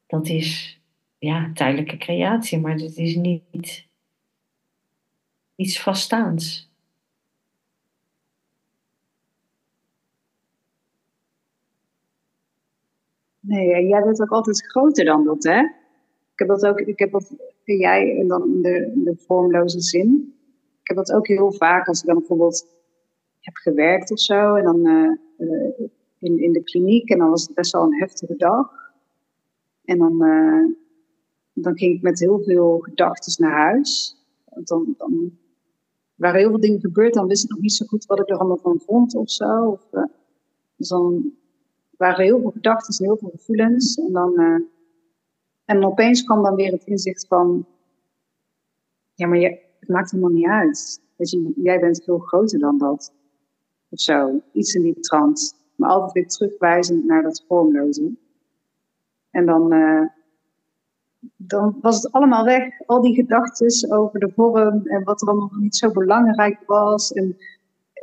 Dat 0.06 0.28
is 0.28 0.80
ja, 1.18 1.50
tijdelijke 1.54 1.96
creatie, 1.96 2.60
maar 2.60 2.78
dat 2.78 2.96
is 2.96 3.16
niet 3.16 3.86
iets 5.56 5.82
vaststaands. 5.82 6.72
Nee, 13.40 13.74
en 13.74 13.86
jij 13.86 14.02
bent 14.02 14.22
ook 14.22 14.30
altijd 14.30 14.66
groter 14.66 15.04
dan 15.04 15.24
dat, 15.24 15.44
hè? 15.44 15.60
Ik 16.32 16.38
heb 16.38 16.48
dat 16.48 16.66
ook, 16.66 16.80
ik 16.80 16.98
heb 16.98 17.10
dat, 17.10 17.34
jij 17.64 18.18
en 18.18 18.28
dan 18.28 18.42
in 18.42 18.62
de, 18.62 18.92
de 19.04 19.16
vormloze 19.16 19.80
zin. 19.80 20.34
Ik 20.80 20.88
heb 20.88 20.96
dat 20.96 21.12
ook 21.12 21.26
heel 21.26 21.52
vaak 21.52 21.88
als 21.88 22.00
ik 22.00 22.06
dan 22.06 22.18
bijvoorbeeld 22.18 22.66
heb 23.40 23.54
gewerkt 23.54 24.10
of 24.10 24.20
zo. 24.20 24.54
En 24.54 24.64
dan 24.64 24.86
eh, 24.86 25.10
eh, 25.38 25.88
in, 26.18 26.42
in 26.42 26.52
de 26.52 26.62
kliniek 26.62 27.10
en 27.10 27.18
dan 27.18 27.30
was 27.30 27.42
het 27.42 27.54
best 27.54 27.72
wel 27.72 27.82
een 27.82 27.98
heftige 27.98 28.36
dag. 28.36 28.92
En 29.84 29.98
dan, 29.98 30.22
eh, 30.22 30.83
dan 31.54 31.76
ging 31.78 31.94
ik 31.94 32.02
met 32.02 32.20
heel 32.20 32.42
veel 32.42 32.78
gedachten 32.78 33.42
naar 33.42 33.60
huis. 33.60 34.16
Want 34.44 34.68
Dan, 34.68 34.94
dan 34.98 35.38
waren 36.14 36.40
heel 36.40 36.48
veel 36.48 36.60
dingen 36.60 36.80
gebeurd, 36.80 37.14
dan 37.14 37.26
wist 37.26 37.44
ik 37.44 37.50
nog 37.50 37.60
niet 37.60 37.72
zo 37.72 37.86
goed 37.86 38.06
wat 38.06 38.20
ik 38.20 38.28
er 38.28 38.36
allemaal 38.36 38.56
van 38.56 38.80
vond 38.80 39.14
of 39.14 39.30
zo. 39.30 39.66
Of, 39.66 39.92
eh, 39.92 40.04
dus 40.76 40.88
dan 40.88 41.32
waren 41.96 42.24
heel 42.24 42.40
veel 42.40 42.50
gedachten 42.50 42.98
en 42.98 43.04
heel 43.04 43.16
veel 43.16 43.30
gevoelens. 43.30 43.96
En 43.96 44.12
dan, 44.12 44.38
eh, 44.38 44.60
en 45.64 45.84
opeens 45.84 46.22
kwam 46.22 46.42
dan 46.42 46.54
weer 46.54 46.72
het 46.72 46.84
inzicht 46.84 47.26
van... 47.26 47.66
Ja, 49.14 49.26
maar 49.26 49.38
je, 49.38 49.58
het 49.80 49.88
maakt 49.88 50.10
helemaal 50.10 50.32
niet 50.32 50.46
uit. 50.46 51.00
Weet 51.16 51.30
je, 51.30 51.52
jij 51.56 51.80
bent 51.80 52.04
veel 52.04 52.18
groter 52.18 52.58
dan 52.58 52.78
dat. 52.78 53.12
Of 53.88 54.00
zo, 54.00 54.40
iets 54.52 54.74
in 54.74 54.82
die 54.82 55.00
trant. 55.00 55.56
Maar 55.76 55.90
altijd 55.90 56.12
weer 56.12 56.26
terugwijzend 56.26 57.04
naar 57.04 57.22
dat 57.22 57.44
vormloze. 57.48 58.12
En 59.30 59.46
dan, 59.46 59.72
eh, 59.72 60.04
dan 61.36 61.78
was 61.80 62.02
het 62.02 62.12
allemaal 62.12 62.44
weg. 62.44 62.80
Al 62.86 63.00
die 63.00 63.14
gedachten 63.14 63.92
over 63.92 64.20
de 64.20 64.32
vorm 64.34 64.86
en 64.86 65.04
wat 65.04 65.22
er 65.22 65.28
allemaal 65.28 65.50
niet 65.58 65.76
zo 65.76 65.90
belangrijk 65.90 66.58
was. 66.66 67.12
En 67.12 67.36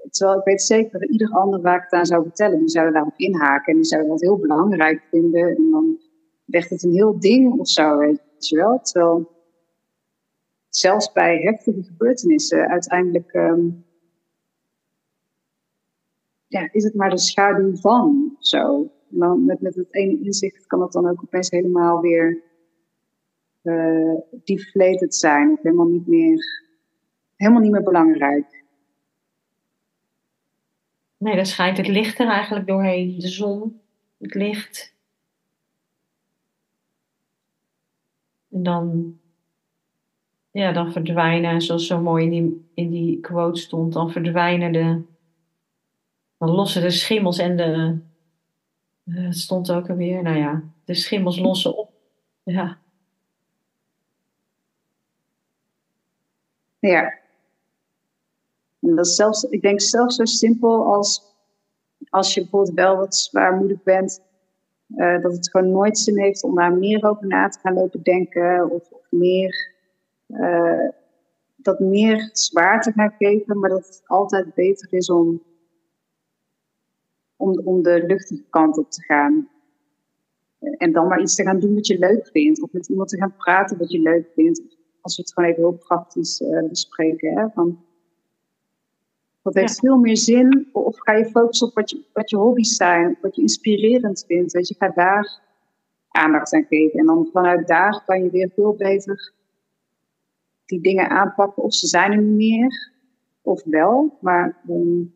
Terwijl 0.09 0.39
ik 0.39 0.45
weet 0.45 0.61
zeker 0.61 0.99
dat 0.99 1.09
ieder 1.09 1.29
ander 1.29 1.61
waar 1.61 1.77
ik 1.77 1.83
het 1.83 1.93
aan 1.93 2.05
zou 2.05 2.23
vertellen, 2.23 2.59
die 2.59 2.69
zouden 2.69 2.93
daarop 2.93 3.13
inhaken 3.15 3.73
en 3.73 3.75
die 3.75 3.85
zouden 3.85 4.09
dat 4.11 4.21
heel 4.21 4.37
belangrijk 4.37 5.03
vinden. 5.09 5.55
En 5.55 5.69
dan 5.71 5.99
werd 6.45 6.69
het 6.69 6.83
een 6.83 6.93
heel 6.93 7.19
ding 7.19 7.59
of 7.59 7.69
zo, 7.69 7.97
weet 7.97 8.47
je 8.47 8.55
wel. 8.55 8.79
Terwijl 8.81 9.29
zelfs 10.69 11.11
bij 11.11 11.37
heftige 11.37 11.83
gebeurtenissen 11.83 12.67
uiteindelijk 12.67 13.31
ehm, 13.31 13.69
ja, 16.47 16.69
is 16.71 16.83
het 16.83 16.95
maar 16.95 17.09
de 17.09 17.17
schaduw 17.17 17.75
van 17.75 18.35
zo. 18.39 18.91
Met, 19.07 19.61
met 19.61 19.75
het 19.75 19.93
ene 19.93 20.19
inzicht 20.19 20.67
kan 20.67 20.81
het 20.81 20.91
dan 20.91 21.09
ook 21.09 21.21
opeens 21.23 21.49
helemaal 21.49 22.01
weer 22.01 22.43
uh, 23.63 24.13
deflated 24.43 25.15
zijn. 25.15 25.51
Of 25.51 25.61
helemaal 25.61 25.87
niet 25.87 26.07
meer, 26.07 26.65
helemaal 27.35 27.61
niet 27.61 27.71
meer 27.71 27.83
belangrijk. 27.83 28.63
Nee, 31.17 31.35
dan 31.35 31.45
schijnt 31.45 31.77
het 31.77 31.87
licht 31.87 32.19
er 32.19 32.27
eigenlijk 32.27 32.67
doorheen. 32.67 33.19
De 33.19 33.27
zon, 33.27 33.81
het 34.17 34.33
licht. 34.33 34.95
En 38.51 38.63
dan, 38.63 39.17
ja, 40.51 40.71
dan 40.71 40.91
verdwijnen, 40.91 41.61
zoals 41.61 41.87
zo 41.87 42.01
mooi 42.01 42.23
in 42.23 42.29
die, 42.29 42.69
in 42.73 42.89
die 42.89 43.19
quote 43.19 43.59
stond, 43.59 43.93
dan 43.93 44.11
verdwijnen 44.11 44.71
de, 44.71 45.01
dan 46.37 46.49
lossen 46.49 46.81
de 46.81 46.89
schimmels 46.89 47.37
en 47.37 47.57
de, 47.57 47.99
uh, 49.05 49.25
het 49.25 49.37
stond 49.37 49.71
ook 49.71 49.89
alweer, 49.89 50.23
nou 50.23 50.37
ja, 50.37 50.63
de 50.85 50.93
schimmels 50.93 51.39
lossen 51.39 51.77
op. 51.77 51.91
Ja. 52.43 52.79
Ja. 56.81 57.13
En 58.79 58.95
dat 58.95 59.07
zelfs, 59.07 59.43
ik 59.43 59.61
denk 59.61 59.81
zelfs 59.81 60.15
zo 60.15 60.25
simpel 60.25 60.85
als 60.85 61.31
als 62.09 62.33
je 62.33 62.41
bijvoorbeeld 62.41 62.75
wel 62.75 62.95
wat 62.95 63.15
zwaarmoedig 63.15 63.83
bent, 63.83 64.21
uh, 64.95 65.21
dat 65.21 65.31
het 65.31 65.49
gewoon 65.49 65.71
nooit 65.71 65.97
zin 65.97 66.19
heeft 66.19 66.43
om 66.43 66.55
daar 66.55 66.73
meer 66.73 67.09
over 67.09 67.27
na 67.27 67.47
te 67.47 67.59
gaan 67.59 67.73
lopen 67.73 68.03
denken 68.03 68.71
of, 68.71 68.91
of 68.91 69.07
meer, 69.09 69.73
uh, 70.27 70.89
dat 71.55 71.79
meer 71.79 72.29
zwaar 72.33 72.81
te 72.81 72.91
gaan 72.91 73.13
geven, 73.17 73.59
maar 73.59 73.69
dat 73.69 73.85
het 73.85 74.01
altijd 74.05 74.53
beter 74.53 74.93
is 74.93 75.09
om, 75.09 75.41
om, 77.35 77.61
om 77.63 77.81
de 77.81 78.03
luchtige 78.07 78.45
kant 78.49 78.77
op 78.77 78.91
te 78.91 79.03
gaan. 79.03 79.49
En 80.59 80.91
dan 80.91 81.07
maar 81.07 81.21
iets 81.21 81.35
te 81.35 81.43
gaan 81.43 81.59
doen 81.59 81.75
wat 81.75 81.87
je 81.87 81.99
leuk 81.99 82.27
vindt, 82.27 82.61
of 82.61 82.71
met 82.71 82.87
iemand 82.87 83.09
te 83.09 83.17
gaan 83.17 83.35
praten 83.35 83.77
wat 83.77 83.91
je 83.91 83.99
leuk 83.99 84.27
vindt. 84.35 84.61
Als 85.01 85.15
we 85.15 85.21
het 85.21 85.33
gewoon 85.33 85.49
even 85.49 85.61
heel 85.61 85.77
praktisch 85.77 86.41
uh, 86.41 86.69
bespreken. 86.69 87.37
Hè? 87.37 87.49
Van, 87.49 87.79
dat 89.41 89.53
heeft 89.53 89.75
ja. 89.75 89.79
veel 89.79 89.97
meer 89.97 90.17
zin. 90.17 90.69
Of 90.71 90.99
ga 90.99 91.13
je 91.13 91.25
focussen 91.25 91.67
op 91.67 91.73
wat 91.73 91.89
je, 91.89 92.05
wat 92.13 92.29
je 92.29 92.37
hobby's 92.37 92.75
zijn, 92.75 93.17
wat 93.21 93.35
je 93.35 93.41
inspirerend 93.41 94.23
vindt. 94.27 94.51
Weet 94.51 94.67
je, 94.67 94.75
ga 94.77 94.89
daar 94.89 95.41
aandacht 96.07 96.53
aan 96.53 96.65
geven. 96.69 96.99
En 96.99 97.05
dan 97.05 97.29
vanuit 97.31 97.67
daar 97.67 98.03
kan 98.05 98.23
je 98.23 98.29
weer 98.29 98.51
veel 98.55 98.73
beter 98.73 99.33
die 100.65 100.81
dingen 100.81 101.09
aanpakken. 101.09 101.63
Of 101.63 101.73
ze 101.73 101.87
zijn 101.87 102.11
er 102.11 102.21
niet 102.21 102.37
meer, 102.37 102.91
of 103.41 103.63
wel. 103.63 104.17
Maar 104.21 104.61
um, 104.69 105.13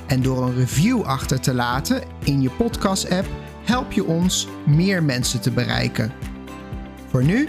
En 0.07 0.23
door 0.23 0.43
een 0.43 0.55
review 0.55 1.03
achter 1.03 1.41
te 1.41 1.55
laten 1.55 2.03
in 2.25 2.43
je 2.43 2.51
podcast-app 2.51 3.27
help 3.65 3.93
je 3.93 4.05
ons 4.05 4.49
meer 4.67 5.03
mensen 5.03 5.41
te 5.41 5.51
bereiken. 5.51 6.13
Voor 7.11 7.25
nu, 7.25 7.49